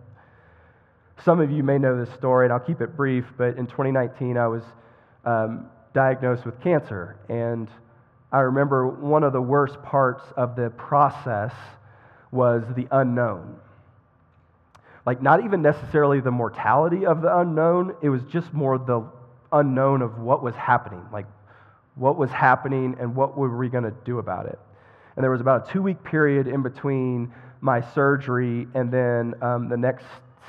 Some 1.23 1.39
of 1.39 1.51
you 1.51 1.61
may 1.61 1.77
know 1.77 2.03
this 2.03 2.13
story, 2.15 2.47
and 2.47 2.53
I'll 2.53 2.59
keep 2.59 2.81
it 2.81 2.97
brief, 2.97 3.25
but 3.37 3.57
in 3.57 3.67
2019, 3.67 4.35
I 4.35 4.47
was 4.47 4.63
um, 5.25 5.67
diagnosed 5.93 6.45
with 6.45 6.59
cancer. 6.61 7.17
And 7.29 7.69
I 8.31 8.39
remember 8.39 8.87
one 8.87 9.23
of 9.23 9.33
the 9.33 9.41
worst 9.41 9.81
parts 9.83 10.23
of 10.35 10.55
the 10.55 10.69
process 10.71 11.53
was 12.31 12.63
the 12.75 12.87
unknown. 12.91 13.57
Like, 15.05 15.21
not 15.21 15.43
even 15.43 15.61
necessarily 15.61 16.21
the 16.21 16.31
mortality 16.31 17.05
of 17.05 17.21
the 17.21 17.37
unknown, 17.37 17.95
it 18.01 18.09
was 18.09 18.21
just 18.23 18.53
more 18.53 18.77
the 18.77 19.05
unknown 19.51 20.01
of 20.01 20.17
what 20.19 20.41
was 20.41 20.55
happening, 20.55 21.05
like 21.11 21.27
what 21.95 22.17
was 22.17 22.31
happening 22.31 22.95
and 22.99 23.15
what 23.15 23.37
were 23.37 23.55
we 23.55 23.69
going 23.69 23.83
to 23.83 23.93
do 24.03 24.17
about 24.17 24.47
it. 24.47 24.59
And 25.15 25.23
there 25.23 25.29
was 25.29 25.41
about 25.41 25.69
a 25.69 25.73
two 25.73 25.83
week 25.83 26.03
period 26.03 26.47
in 26.47 26.63
between 26.63 27.31
my 27.61 27.81
surgery 27.93 28.67
and 28.73 28.91
then 28.91 29.35
um, 29.41 29.69
the 29.69 29.77
next 29.77 30.05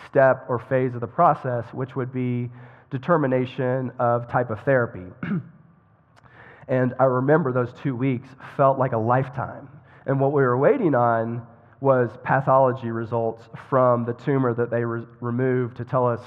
step 0.08 0.46
or 0.48 0.58
phase 0.58 0.94
of 0.94 1.00
the 1.00 1.06
process, 1.06 1.64
which 1.72 1.94
would 1.96 2.12
be 2.12 2.50
determination 2.98 3.90
of 3.98 4.30
type 4.30 4.50
of 4.50 4.60
therapy. 4.60 5.04
and 6.68 6.94
I 7.00 7.04
remember 7.04 7.52
those 7.52 7.72
two 7.82 7.96
weeks 7.96 8.28
felt 8.56 8.78
like 8.78 8.92
a 8.92 8.98
lifetime. 8.98 9.68
And 10.06 10.20
what 10.20 10.32
we 10.32 10.42
were 10.42 10.56
waiting 10.56 10.94
on 10.94 11.44
was 11.80 12.10
pathology 12.22 12.90
results 12.90 13.42
from 13.68 14.04
the 14.04 14.12
tumor 14.12 14.54
that 14.54 14.70
they 14.70 14.84
re- 14.84 15.06
removed 15.20 15.76
to 15.78 15.84
tell 15.84 16.06
us 16.06 16.20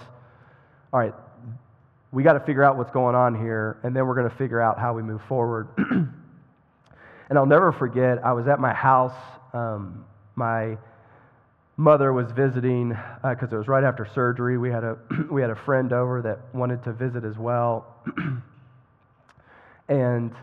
all 0.94 1.00
right, 1.00 1.14
we 2.12 2.24
got 2.24 2.34
to 2.34 2.40
figure 2.40 2.64
out 2.64 2.78
what's 2.78 2.92
going 2.92 3.14
on 3.14 3.36
here, 3.36 3.78
and 3.84 3.96
then 3.96 4.08
we're 4.08 4.16
going 4.16 4.30
to 4.30 4.36
figure 4.38 4.62
out 4.62 4.80
how 4.80 4.94
we 4.94 5.04
move 5.04 5.22
forward. 5.28 5.68
and 5.78 7.38
I'll 7.38 7.46
never 7.46 7.74
forget, 7.74 8.24
I 8.24 8.32
was 8.32 8.48
at 8.48 8.60
my 8.60 8.74
house. 8.74 9.14
Um, 9.54 10.06
my 10.36 10.78
mother 11.78 12.12
was 12.12 12.32
visiting 12.32 12.90
because 12.90 13.54
uh, 13.54 13.56
it 13.56 13.58
was 13.58 13.68
right 13.68 13.84
after 13.84 14.06
surgery. 14.13 14.58
We 14.58 14.70
had, 14.70 14.84
a, 14.84 14.98
we 15.32 15.42
had 15.42 15.52
a 15.52 15.56
friend 15.56 15.94
over 15.94 16.22
that 16.24 16.40
wanted 16.54 16.84
to 16.84 16.94
visit 16.94 17.24
as 17.24 17.38
well. 17.38 17.96
and 19.88 20.34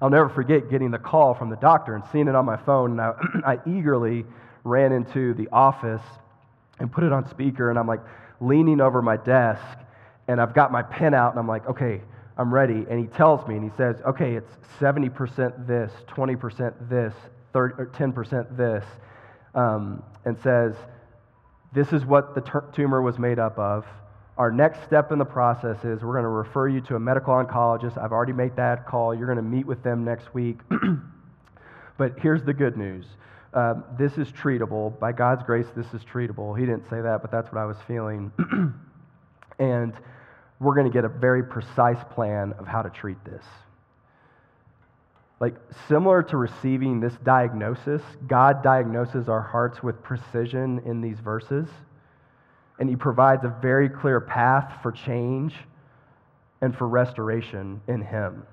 I'll 0.00 0.10
never 0.10 0.28
forget 0.28 0.70
getting 0.70 0.90
the 0.90 0.98
call 0.98 1.34
from 1.34 1.50
the 1.50 1.56
doctor 1.56 1.94
and 1.94 2.04
seeing 2.12 2.28
it 2.28 2.34
on 2.34 2.44
my 2.44 2.56
phone. 2.56 2.92
And 2.92 3.00
I, 3.00 3.12
I 3.54 3.58
eagerly 3.66 4.24
ran 4.62 4.92
into 4.92 5.34
the 5.34 5.48
office 5.52 6.02
and 6.78 6.90
put 6.90 7.04
it 7.04 7.12
on 7.12 7.28
speaker, 7.28 7.70
and 7.70 7.78
I'm 7.78 7.86
like 7.86 8.00
leaning 8.40 8.80
over 8.80 9.02
my 9.02 9.16
desk 9.16 9.62
and 10.28 10.40
I've 10.40 10.54
got 10.54 10.72
my 10.72 10.82
pen 10.82 11.14
out 11.14 11.30
and 11.32 11.38
I'm 11.38 11.48
like, 11.48 11.66
okay, 11.66 12.00
I'm 12.36 12.52
ready. 12.52 12.86
And 12.88 12.98
he 12.98 13.06
tells 13.06 13.46
me 13.46 13.56
and 13.56 13.64
he 13.70 13.76
says, 13.76 13.96
okay, 14.06 14.34
it's 14.34 14.50
70% 14.80 15.66
this, 15.66 15.92
20% 16.08 16.88
this, 16.88 17.14
30, 17.52 17.74
10% 17.92 18.56
this, 18.56 18.84
um, 19.54 20.02
and 20.24 20.38
says, 20.42 20.74
this 21.74 21.92
is 21.92 22.04
what 22.04 22.34
the 22.34 22.62
tumor 22.72 23.02
was 23.02 23.18
made 23.18 23.38
up 23.38 23.58
of. 23.58 23.84
Our 24.36 24.50
next 24.50 24.84
step 24.84 25.12
in 25.12 25.18
the 25.18 25.24
process 25.24 25.78
is 25.84 26.02
we're 26.02 26.12
going 26.12 26.24
to 26.24 26.28
refer 26.28 26.68
you 26.68 26.80
to 26.82 26.96
a 26.96 27.00
medical 27.00 27.34
oncologist. 27.34 27.96
I've 28.02 28.12
already 28.12 28.32
made 28.32 28.56
that 28.56 28.86
call. 28.86 29.14
You're 29.14 29.26
going 29.26 29.36
to 29.36 29.42
meet 29.42 29.66
with 29.66 29.82
them 29.82 30.04
next 30.04 30.34
week. 30.34 30.58
but 31.98 32.18
here's 32.18 32.42
the 32.42 32.54
good 32.54 32.76
news. 32.76 33.06
Uh, 33.52 33.74
this 33.96 34.18
is 34.18 34.28
treatable. 34.28 34.98
By 34.98 35.12
God's 35.12 35.44
grace, 35.44 35.66
this 35.76 35.86
is 35.94 36.02
treatable. 36.02 36.58
He 36.58 36.66
didn't 36.66 36.88
say 36.90 37.00
that, 37.00 37.22
but 37.22 37.30
that's 37.30 37.52
what 37.52 37.60
I 37.60 37.64
was 37.64 37.76
feeling. 37.86 38.32
and 39.60 39.92
we're 40.58 40.74
going 40.74 40.90
to 40.90 40.92
get 40.92 41.04
a 41.04 41.08
very 41.08 41.44
precise 41.44 42.02
plan 42.10 42.54
of 42.58 42.66
how 42.66 42.82
to 42.82 42.90
treat 42.90 43.24
this. 43.24 43.44
Like, 45.40 45.56
similar 45.88 46.22
to 46.24 46.36
receiving 46.36 47.00
this 47.00 47.14
diagnosis, 47.24 48.02
God 48.26 48.62
diagnoses 48.62 49.28
our 49.28 49.42
hearts 49.42 49.82
with 49.82 50.02
precision 50.02 50.80
in 50.86 51.00
these 51.00 51.18
verses, 51.18 51.68
and 52.78 52.88
He 52.88 52.96
provides 52.96 53.44
a 53.44 53.54
very 53.60 53.88
clear 53.88 54.20
path 54.20 54.80
for 54.82 54.92
change 54.92 55.54
and 56.60 56.76
for 56.76 56.88
restoration 56.88 57.80
in 57.88 58.00
Him. 58.00 58.44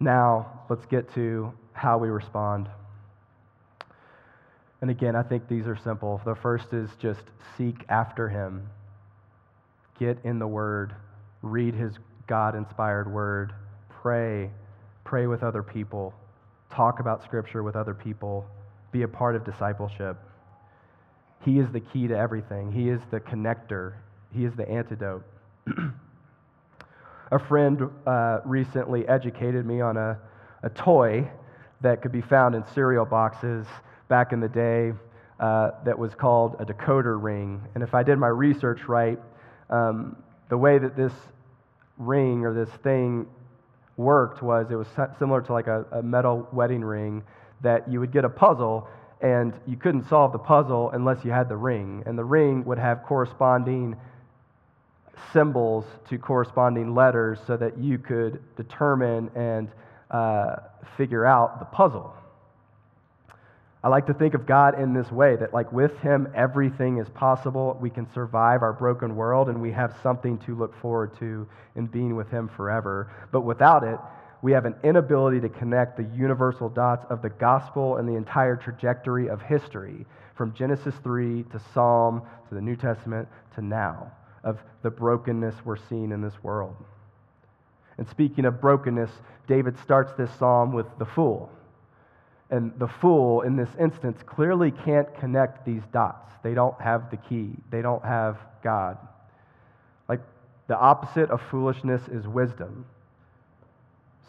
Now, 0.00 0.62
let's 0.70 0.86
get 0.86 1.12
to 1.14 1.52
how 1.74 1.98
we 1.98 2.08
respond. 2.08 2.68
And 4.80 4.90
again, 4.90 5.14
I 5.14 5.22
think 5.22 5.46
these 5.46 5.66
are 5.66 5.76
simple. 5.76 6.22
The 6.24 6.34
first 6.34 6.72
is 6.72 6.88
just 6.98 7.20
seek 7.58 7.84
after 7.88 8.28
him. 8.28 8.68
Get 9.98 10.18
in 10.24 10.38
the 10.38 10.46
word, 10.46 10.94
read 11.42 11.74
his 11.74 11.94
God 12.26 12.54
inspired 12.54 13.12
word, 13.12 13.52
pray, 13.88 14.50
pray 15.04 15.26
with 15.26 15.42
other 15.42 15.62
people, 15.62 16.14
talk 16.70 17.00
about 17.00 17.22
scripture 17.24 17.62
with 17.62 17.76
other 17.76 17.94
people, 17.94 18.46
be 18.92 19.02
a 19.02 19.08
part 19.08 19.36
of 19.36 19.44
discipleship. 19.44 20.16
He 21.44 21.58
is 21.58 21.70
the 21.72 21.80
key 21.80 22.06
to 22.08 22.16
everything, 22.16 22.70
he 22.72 22.88
is 22.88 23.00
the 23.10 23.20
connector, 23.20 23.94
he 24.32 24.44
is 24.44 24.54
the 24.54 24.68
antidote. 24.68 25.24
a 27.32 27.38
friend 27.38 27.90
uh, 28.06 28.40
recently 28.44 29.06
educated 29.08 29.64
me 29.66 29.80
on 29.80 29.96
a, 29.96 30.18
a 30.62 30.70
toy 30.70 31.28
that 31.80 32.02
could 32.02 32.12
be 32.12 32.20
found 32.20 32.54
in 32.54 32.64
cereal 32.74 33.04
boxes 33.04 33.66
back 34.08 34.32
in 34.32 34.40
the 34.40 34.48
day 34.48 34.92
uh, 35.38 35.70
that 35.84 35.98
was 35.98 36.14
called 36.14 36.56
a 36.58 36.64
decoder 36.64 37.20
ring. 37.20 37.62
And 37.74 37.82
if 37.82 37.94
I 37.94 38.02
did 38.02 38.18
my 38.18 38.28
research 38.28 38.86
right, 38.86 39.18
um, 39.70 40.16
the 40.50 40.58
way 40.58 40.78
that 40.78 40.96
this 40.96 41.12
ring 41.96 42.44
or 42.44 42.52
this 42.52 42.68
thing 42.82 43.26
worked 43.96 44.42
was 44.42 44.66
it 44.70 44.74
was 44.74 44.88
similar 45.18 45.40
to 45.40 45.52
like 45.52 45.66
a, 45.66 45.86
a 45.92 46.02
metal 46.02 46.46
wedding 46.52 46.84
ring 46.84 47.22
that 47.62 47.90
you 47.90 48.00
would 48.00 48.12
get 48.12 48.24
a 48.24 48.28
puzzle 48.28 48.88
and 49.20 49.52
you 49.66 49.76
couldn't 49.76 50.08
solve 50.08 50.32
the 50.32 50.38
puzzle 50.38 50.90
unless 50.92 51.24
you 51.24 51.30
had 51.30 51.48
the 51.48 51.56
ring. 51.56 52.02
And 52.06 52.18
the 52.18 52.24
ring 52.24 52.64
would 52.64 52.78
have 52.78 53.02
corresponding 53.02 53.96
symbols 55.32 55.84
to 56.08 56.18
corresponding 56.18 56.94
letters 56.94 57.38
so 57.46 57.56
that 57.56 57.78
you 57.78 57.98
could 57.98 58.42
determine 58.56 59.30
and 59.34 59.68
uh, 60.10 60.56
figure 60.96 61.26
out 61.26 61.58
the 61.58 61.66
puzzle. 61.66 62.14
I 63.82 63.88
like 63.88 64.06
to 64.06 64.14
think 64.14 64.34
of 64.34 64.46
God 64.46 64.78
in 64.78 64.92
this 64.92 65.10
way 65.10 65.36
that, 65.36 65.54
like, 65.54 65.72
with 65.72 65.98
Him, 66.00 66.28
everything 66.34 66.98
is 66.98 67.08
possible. 67.08 67.78
We 67.80 67.88
can 67.88 68.12
survive 68.12 68.62
our 68.62 68.74
broken 68.74 69.16
world, 69.16 69.48
and 69.48 69.62
we 69.62 69.72
have 69.72 69.96
something 70.02 70.36
to 70.40 70.54
look 70.54 70.78
forward 70.82 71.16
to 71.20 71.48
in 71.76 71.86
being 71.86 72.14
with 72.14 72.30
Him 72.30 72.48
forever. 72.48 73.10
But 73.32 73.40
without 73.40 73.82
it, 73.82 73.98
we 74.42 74.52
have 74.52 74.66
an 74.66 74.74
inability 74.84 75.40
to 75.40 75.48
connect 75.48 75.96
the 75.96 76.04
universal 76.14 76.68
dots 76.68 77.06
of 77.08 77.22
the 77.22 77.30
gospel 77.30 77.96
and 77.96 78.06
the 78.08 78.16
entire 78.16 78.56
trajectory 78.56 79.28
of 79.28 79.40
history 79.40 80.04
from 80.34 80.54
Genesis 80.54 80.94
3 81.02 81.44
to 81.44 81.60
Psalm 81.72 82.22
to 82.48 82.54
the 82.54 82.60
New 82.60 82.76
Testament 82.76 83.28
to 83.54 83.62
now 83.62 84.12
of 84.44 84.58
the 84.82 84.90
brokenness 84.90 85.54
we're 85.64 85.76
seeing 85.76 86.12
in 86.12 86.22
this 86.22 86.42
world. 86.42 86.76
And 87.98 88.08
speaking 88.08 88.46
of 88.46 88.60
brokenness, 88.60 89.10
David 89.46 89.78
starts 89.78 90.12
this 90.14 90.30
psalm 90.38 90.72
with 90.72 90.86
the 90.98 91.04
fool. 91.04 91.50
And 92.50 92.72
the 92.78 92.88
fool, 92.88 93.42
in 93.42 93.56
this 93.56 93.68
instance, 93.78 94.20
clearly 94.26 94.72
can't 94.72 95.12
connect 95.20 95.64
these 95.64 95.82
dots. 95.92 96.32
They 96.42 96.54
don't 96.54 96.78
have 96.80 97.10
the 97.10 97.16
key, 97.16 97.50
they 97.70 97.82
don't 97.82 98.04
have 98.04 98.38
God. 98.62 98.98
Like 100.08 100.20
the 100.66 100.76
opposite 100.76 101.30
of 101.30 101.40
foolishness 101.50 102.02
is 102.08 102.26
wisdom. 102.26 102.86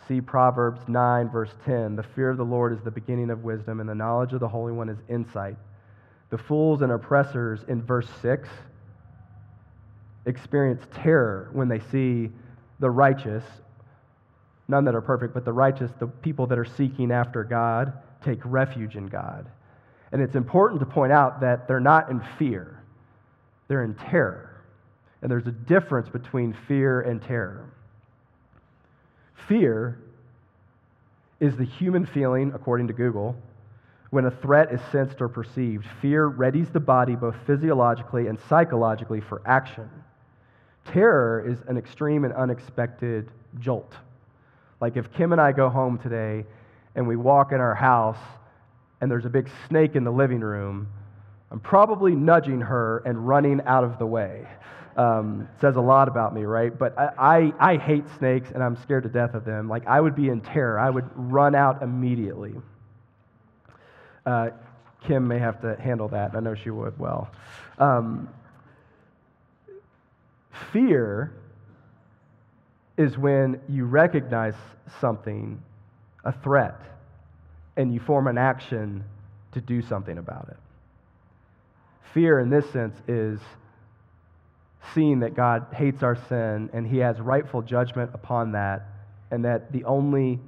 See 0.07 0.21
Proverbs 0.21 0.81
9, 0.87 1.29
verse 1.29 1.53
10. 1.65 1.95
The 1.95 2.03
fear 2.03 2.29
of 2.29 2.37
the 2.37 2.43
Lord 2.43 2.73
is 2.73 2.79
the 2.83 2.91
beginning 2.91 3.29
of 3.29 3.43
wisdom, 3.43 3.79
and 3.79 3.89
the 3.89 3.95
knowledge 3.95 4.33
of 4.33 4.39
the 4.39 4.47
Holy 4.47 4.73
One 4.73 4.89
is 4.89 4.97
insight. 5.09 5.55
The 6.29 6.37
fools 6.37 6.81
and 6.81 6.91
oppressors 6.91 7.63
in 7.67 7.81
verse 7.81 8.09
6 8.21 8.49
experience 10.25 10.83
terror 10.93 11.49
when 11.53 11.67
they 11.67 11.79
see 11.91 12.29
the 12.79 12.89
righteous, 12.89 13.43
none 14.67 14.85
that 14.85 14.95
are 14.95 15.01
perfect, 15.01 15.33
but 15.33 15.45
the 15.45 15.53
righteous, 15.53 15.91
the 15.99 16.07
people 16.07 16.47
that 16.47 16.57
are 16.57 16.65
seeking 16.65 17.11
after 17.11 17.43
God, 17.43 17.93
take 18.23 18.39
refuge 18.43 18.95
in 18.95 19.07
God. 19.07 19.47
And 20.11 20.21
it's 20.21 20.35
important 20.35 20.79
to 20.81 20.85
point 20.85 21.11
out 21.11 21.41
that 21.41 21.67
they're 21.67 21.79
not 21.79 22.09
in 22.09 22.21
fear, 22.37 22.81
they're 23.67 23.83
in 23.83 23.95
terror. 23.95 24.47
And 25.21 25.29
there's 25.29 25.45
a 25.45 25.51
difference 25.51 26.09
between 26.09 26.55
fear 26.67 27.01
and 27.01 27.21
terror. 27.21 27.69
Fear 29.47 29.99
is 31.39 31.55
the 31.57 31.63
human 31.63 32.07
feeling, 32.07 32.53
according 32.55 32.87
to 32.87 32.93
Google, 32.93 33.35
when 34.09 34.25
a 34.25 34.31
threat 34.31 34.71
is 34.73 34.81
sensed 34.91 35.21
or 35.21 35.29
perceived. 35.29 35.85
Fear 36.01 36.29
readies 36.29 36.71
the 36.73 36.79
body 36.79 37.15
both 37.15 37.35
physiologically 37.45 38.27
and 38.27 38.39
psychologically 38.49 39.21
for 39.21 39.41
action. 39.45 39.89
Terror 40.85 41.45
is 41.47 41.59
an 41.67 41.77
extreme 41.77 42.25
and 42.25 42.33
unexpected 42.33 43.29
jolt. 43.59 43.93
Like 44.79 44.97
if 44.97 45.13
Kim 45.13 45.31
and 45.31 45.39
I 45.39 45.51
go 45.51 45.69
home 45.69 45.99
today 45.99 46.45
and 46.95 47.07
we 47.07 47.15
walk 47.15 47.51
in 47.51 47.59
our 47.59 47.75
house 47.75 48.17
and 48.99 49.09
there's 49.09 49.25
a 49.25 49.29
big 49.29 49.49
snake 49.67 49.95
in 49.95 50.03
the 50.03 50.11
living 50.11 50.41
room, 50.41 50.87
I'm 51.49 51.59
probably 51.59 52.15
nudging 52.15 52.61
her 52.61 53.01
and 53.05 53.27
running 53.27 53.61
out 53.65 53.83
of 53.83 53.97
the 53.99 54.05
way. 54.05 54.47
Um, 54.95 55.47
says 55.61 55.77
a 55.77 55.81
lot 55.81 56.07
about 56.07 56.35
me, 56.35 56.43
right? 56.43 56.77
But 56.77 56.97
I, 56.99 57.53
I, 57.59 57.71
I 57.73 57.77
hate 57.77 58.03
snakes 58.17 58.51
and 58.51 58.61
I'm 58.61 58.75
scared 58.75 59.03
to 59.03 59.09
death 59.09 59.33
of 59.33 59.45
them. 59.45 59.69
Like 59.69 59.87
I 59.87 59.99
would 60.01 60.15
be 60.15 60.29
in 60.29 60.41
terror. 60.41 60.77
I 60.79 60.89
would 60.89 61.09
run 61.15 61.55
out 61.55 61.81
immediately. 61.81 62.55
Uh, 64.25 64.49
Kim 65.07 65.27
may 65.27 65.39
have 65.39 65.61
to 65.61 65.81
handle 65.81 66.09
that. 66.09 66.35
I 66.35 66.41
know 66.41 66.55
she 66.55 66.69
would 66.69 66.99
well. 66.99 67.31
Um, 67.79 68.29
Fear 70.71 71.33
is 72.97 73.17
when 73.17 73.59
you 73.67 73.85
recognize 73.85 74.53
something, 74.99 75.61
a 76.23 76.31
threat, 76.31 76.79
and 77.77 77.93
you 77.93 77.99
form 77.99 78.27
an 78.27 78.37
action 78.37 79.03
to 79.53 79.61
do 79.61 79.81
something 79.81 80.17
about 80.17 80.49
it. 80.49 80.57
Fear, 82.13 82.39
in 82.39 82.49
this 82.49 82.69
sense, 82.71 82.95
is 83.07 83.39
seeing 84.93 85.19
that 85.19 85.35
God 85.35 85.67
hates 85.73 86.03
our 86.03 86.15
sin 86.27 86.69
and 86.73 86.85
he 86.87 86.97
has 86.97 87.19
rightful 87.19 87.61
judgment 87.61 88.11
upon 88.13 88.53
that, 88.53 88.87
and 89.29 89.45
that 89.45 89.71
the 89.71 89.83
only 89.85 90.39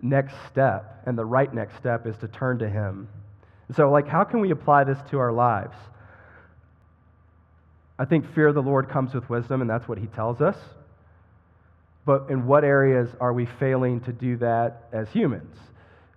next 0.00 0.34
step 0.50 1.02
and 1.06 1.18
the 1.18 1.24
right 1.24 1.52
next 1.52 1.76
step 1.78 2.06
is 2.06 2.16
to 2.18 2.28
turn 2.28 2.58
to 2.58 2.68
him. 2.68 3.08
So, 3.74 3.90
like, 3.90 4.06
how 4.06 4.24
can 4.24 4.40
we 4.40 4.50
apply 4.50 4.84
this 4.84 4.98
to 5.10 5.18
our 5.18 5.32
lives? 5.32 5.76
I 7.98 8.04
think 8.04 8.32
fear 8.34 8.48
of 8.48 8.54
the 8.54 8.62
Lord 8.62 8.88
comes 8.88 9.14
with 9.14 9.28
wisdom, 9.30 9.60
and 9.60 9.70
that's 9.70 9.88
what 9.88 9.98
he 9.98 10.06
tells 10.08 10.40
us. 10.40 10.56
But 12.06 12.26
in 12.28 12.46
what 12.46 12.64
areas 12.64 13.08
are 13.20 13.32
we 13.32 13.46
failing 13.46 14.00
to 14.02 14.12
do 14.12 14.36
that 14.38 14.88
as 14.92 15.08
humans? 15.10 15.56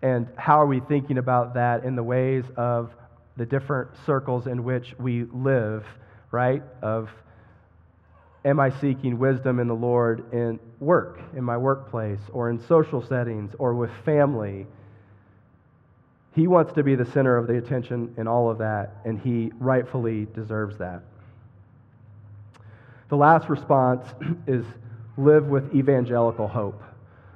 And 0.02 0.28
how 0.36 0.62
are 0.62 0.68
we 0.68 0.82
thinking 0.82 1.18
about 1.18 1.54
that 1.56 1.84
in 1.84 1.96
the 1.96 2.04
ways 2.04 2.44
of 2.56 2.94
the 3.38 3.46
different 3.46 3.92
circles 4.06 4.48
in 4.48 4.64
which 4.64 4.94
we 5.00 5.26
live, 5.32 5.86
right? 6.32 6.64
Of 6.82 7.10
am 8.44 8.60
I 8.60 8.70
seeking 8.70 9.18
wisdom 9.18 9.60
in 9.60 9.68
the 9.68 9.76
Lord 9.76 10.34
in 10.34 10.60
work, 10.80 11.20
in 11.36 11.44
my 11.44 11.58
workplace, 11.58 12.20
or 12.32 12.50
in 12.50 12.60
social 12.68 13.02
settings, 13.02 13.54
or 13.58 13.74
with 13.74 13.92
family? 14.06 14.68
He 16.36 16.48
wants 16.48 16.74
to 16.74 16.84
be 16.84 16.96
the 16.96 17.06
center 17.06 17.38
of 17.38 17.48
the 17.48 17.58
attention 17.58 18.14
in 18.18 18.28
all 18.28 18.50
of 18.52 18.60
that, 18.60 18.98
and 19.06 19.20
he 19.20 19.52
rightfully 19.60 20.28
deserves 20.36 20.78
that. 20.78 21.02
The 23.10 23.16
last 23.16 23.50
response 23.50 24.06
is 24.48 24.66
live 25.18 25.48
with 25.48 25.74
evangelical 25.74 26.48
hope. 26.48 26.82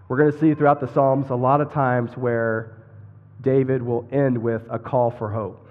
We're 0.08 0.18
going 0.18 0.32
to 0.32 0.40
see 0.40 0.54
throughout 0.54 0.80
the 0.80 0.92
Psalms 0.94 1.30
a 1.30 1.36
lot 1.36 1.62
of 1.62 1.72
times 1.72 2.16
where 2.16 2.78
David 3.42 3.82
will 3.82 4.08
end 4.12 4.38
with 4.38 4.62
a 4.70 4.78
call 4.78 5.10
for 5.10 5.30
hope. 5.30 5.68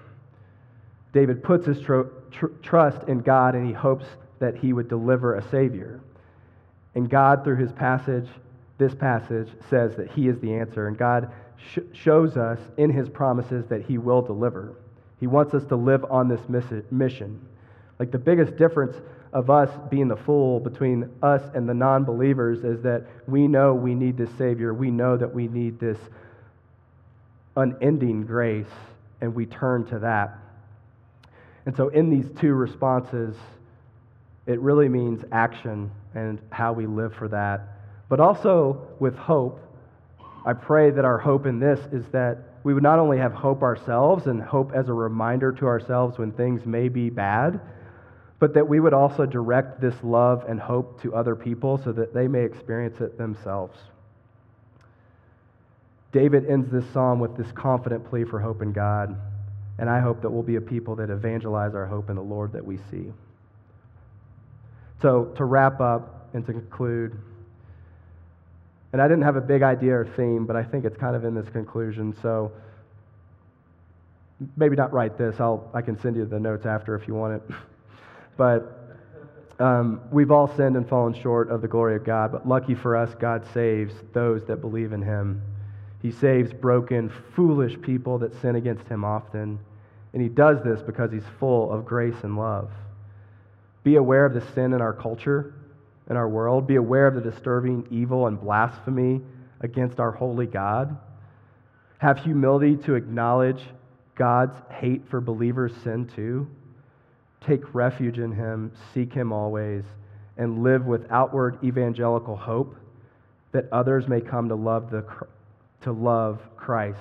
David 1.13 1.43
puts 1.43 1.67
his 1.67 1.81
tr- 1.81 2.03
tr- 2.31 2.47
trust 2.63 3.09
in 3.09 3.21
God 3.21 3.55
and 3.55 3.67
he 3.67 3.73
hopes 3.73 4.07
that 4.39 4.57
he 4.57 4.73
would 4.73 4.89
deliver 4.89 5.37
a 5.37 5.43
Savior. 5.51 6.01
And 6.95 7.09
God, 7.09 7.45
through 7.45 7.57
his 7.57 7.73
passage, 7.73 8.29
this 8.79 8.95
passage, 8.95 9.49
says 9.69 9.95
that 9.97 10.11
he 10.11 10.29
is 10.29 10.39
the 10.41 10.55
answer. 10.55 10.89
And 10.89 10.97
God 10.97 11.31
sh- 11.57 11.81
shows 11.93 12.37
us 12.37 12.59
in 12.79 12.91
his 12.91 13.09
promises 13.09 13.67
that 13.67 13.83
he 13.83 13.99
will 13.99 14.23
deliver. 14.23 14.75
He 15.21 15.27
wants 15.27 15.55
us 15.55 15.65
to 15.67 15.77
live 15.77 16.05
on 16.11 16.29
this 16.29 16.41
mission. 16.91 17.47
Like 17.99 18.11
the 18.11 18.19
biggest 18.19 18.57
difference 18.57 18.97
of 19.33 19.49
us 19.49 19.71
being 19.91 20.09
the 20.09 20.17
fool 20.17 20.59
between 20.59 21.09
us 21.23 21.43
and 21.55 21.69
the 21.69 21.75
non 21.75 22.05
believers 22.05 22.65
is 22.65 22.83
that 22.83 23.07
we 23.27 23.47
know 23.47 23.75
we 23.75 23.95
need 23.95 24.17
this 24.17 24.31
Savior. 24.37 24.75
We 24.75 24.91
know 24.91 25.17
that 25.17 25.33
we 25.33 25.47
need 25.47 25.79
this 25.79 25.99
unending 27.57 28.27
grace, 28.27 28.67
and 29.21 29.35
we 29.35 29.47
turn 29.47 29.85
to 29.87 30.01
that. 30.01 30.37
And 31.67 31.77
so, 31.77 31.89
in 31.89 32.11
these 32.11 32.27
two 32.41 32.55
responses, 32.55 33.37
it 34.47 34.59
really 34.61 34.89
means 34.89 35.23
action 35.31 35.91
and 36.15 36.41
how 36.51 36.73
we 36.73 36.87
live 36.87 37.15
for 37.15 37.29
that. 37.29 37.61
But 38.09 38.19
also 38.19 38.89
with 38.99 39.17
hope, 39.17 39.61
I 40.45 40.55
pray 40.55 40.91
that 40.91 41.05
our 41.05 41.19
hope 41.19 41.47
in 41.47 41.61
this 41.61 41.79
is 41.93 42.05
that 42.09 42.39
we 42.65 42.75
would 42.75 42.83
not 42.83 42.99
only 42.99 43.19
have 43.19 43.33
hope 43.33 43.63
ourselves 43.63 44.27
and 44.27 44.43
hope 44.43 44.73
as 44.75 44.89
a 44.89 44.93
reminder 44.93 45.53
to 45.53 45.67
ourselves 45.67 46.19
when 46.19 46.33
things 46.33 46.67
may 46.67 46.89
be 46.89 47.11
bad 47.11 47.61
but 48.41 48.55
that 48.55 48.67
we 48.67 48.81
would 48.81 48.95
also 48.95 49.27
direct 49.27 49.81
this 49.81 49.95
love 50.03 50.45
and 50.49 50.59
hope 50.59 51.01
to 51.03 51.15
other 51.15 51.37
people 51.37 51.79
so 51.85 51.93
that 51.93 52.13
they 52.15 52.27
may 52.27 52.43
experience 52.43 53.01
it 53.01 53.17
themselves. 53.19 53.79
David 56.11 56.51
ends 56.51 56.73
this 56.73 56.85
psalm 56.93 57.21
with 57.21 57.37
this 57.37 57.53
confident 57.53 58.09
plea 58.09 58.25
for 58.25 58.41
hope 58.41 58.63
in 58.63 58.73
God, 58.73 59.15
and 59.79 59.89
I 59.89 60.01
hope 60.01 60.23
that 60.23 60.31
we'll 60.31 60.43
be 60.43 60.57
a 60.57 60.61
people 60.61 60.97
that 60.97 61.11
evangelize 61.11 61.75
our 61.75 61.87
hope 61.87 62.09
in 62.09 62.17
the 62.17 62.23
Lord 62.23 62.53
that 62.55 62.65
we 62.65 62.79
see. 62.91 63.13
So, 65.03 65.27
to 65.37 65.45
wrap 65.45 65.81
up 65.81 66.31
and 66.33 66.45
to 66.47 66.53
conclude, 66.53 67.17
and 68.93 69.01
I 69.01 69.07
didn't 69.07 69.23
have 69.23 69.37
a 69.37 69.41
big 69.41 69.63
idea 69.63 69.95
or 69.95 70.07
theme, 70.17 70.47
but 70.47 70.57
I 70.57 70.65
think 70.65 70.85
it's 70.85 70.97
kind 70.97 71.15
of 71.15 71.25
in 71.25 71.35
this 71.35 71.49
conclusion. 71.51 72.17
So, 72.23 72.51
maybe 74.57 74.77
not 74.77 74.93
write 74.93 75.19
this. 75.19 75.39
I'll, 75.39 75.71
I 75.75 75.83
can 75.83 76.01
send 76.01 76.17
you 76.17 76.25
the 76.25 76.41
notes 76.41 76.65
after 76.65 76.95
if 76.95 77.07
you 77.07 77.15
want 77.15 77.35
it. 77.35 77.57
But 78.37 78.81
um, 79.59 80.01
we've 80.11 80.31
all 80.31 80.49
sinned 80.57 80.77
and 80.77 80.89
fallen 80.89 81.15
short 81.15 81.51
of 81.51 81.61
the 81.61 81.69
glory 81.69 81.97
of 81.97 82.05
God, 82.05 82.33
but 82.33 82.49
lucky 82.49 82.75
for 82.75 82.97
us, 82.97 83.15
God 83.21 83.45
saves 83.53 83.95
those 84.13 84.43
that 84.47 84.63
believe 84.63 84.93
in 84.93 85.03
Him. 85.03 85.43
He 86.01 86.11
saves 86.11 86.53
broken, 86.53 87.13
foolish 87.37 87.81
people 87.83 88.19
that 88.19 88.41
sin 88.41 88.57
against 88.57 88.89
Him 88.89 89.05
often. 89.05 89.59
And 90.13 90.23
He 90.23 90.29
does 90.29 90.63
this 90.65 90.81
because 90.81 91.13
He's 91.13 91.27
full 91.39 91.71
of 91.71 91.85
grace 91.85 92.17
and 92.23 92.39
love. 92.39 92.71
Be 93.85 93.97
aware 93.97 94.25
of 94.25 94.33
the 94.33 94.41
sin 94.55 94.73
in 94.73 94.81
our 94.81 94.95
culture, 94.95 95.55
in 96.09 96.17
our 96.17 96.29
world. 96.29 96.67
Be 96.67 96.77
aware 96.77 97.07
of 97.07 97.15
the 97.15 97.21
disturbing 97.21 97.87
evil 97.91 98.27
and 98.27 98.41
blasphemy 98.41 99.21
against 99.61 100.01
our 100.01 100.11
holy 100.11 100.47
God. 100.47 100.97
Have 101.99 102.19
humility 102.19 102.77
to 102.85 102.95
acknowledge 102.95 103.63
God's 104.15 104.57
hate 104.71 105.07
for 105.09 105.21
believers' 105.21 105.75
sin 105.83 106.11
too? 106.15 106.49
Take 107.41 107.75
refuge 107.75 108.19
in 108.19 108.33
him, 108.33 108.73
seek 108.93 109.13
him 109.13 109.33
always, 109.33 109.85
and 110.37 110.63
live 110.63 110.87
with 110.87 111.07
outward 111.11 111.59
evangelical 111.65 112.37
hope 112.37 112.77
that 113.53 113.67
others 113.73 114.07
may 114.09 114.21
come 114.21 114.49
to 114.49 114.55
love, 114.55 114.91
the, 114.91 115.05
to 115.83 115.93
love 115.93 116.41
Christ, 116.57 116.99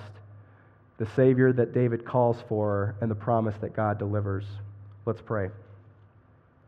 the 0.98 1.08
Savior 1.16 1.54
that 1.54 1.74
David 1.74 2.06
calls 2.06 2.38
for, 2.48 2.96
and 3.02 3.10
the 3.10 3.16
promise 3.16 3.56
that 3.62 3.76
God 3.76 4.00
delivers. 4.00 4.46
Let's 5.06 5.22
pray. 5.22 5.50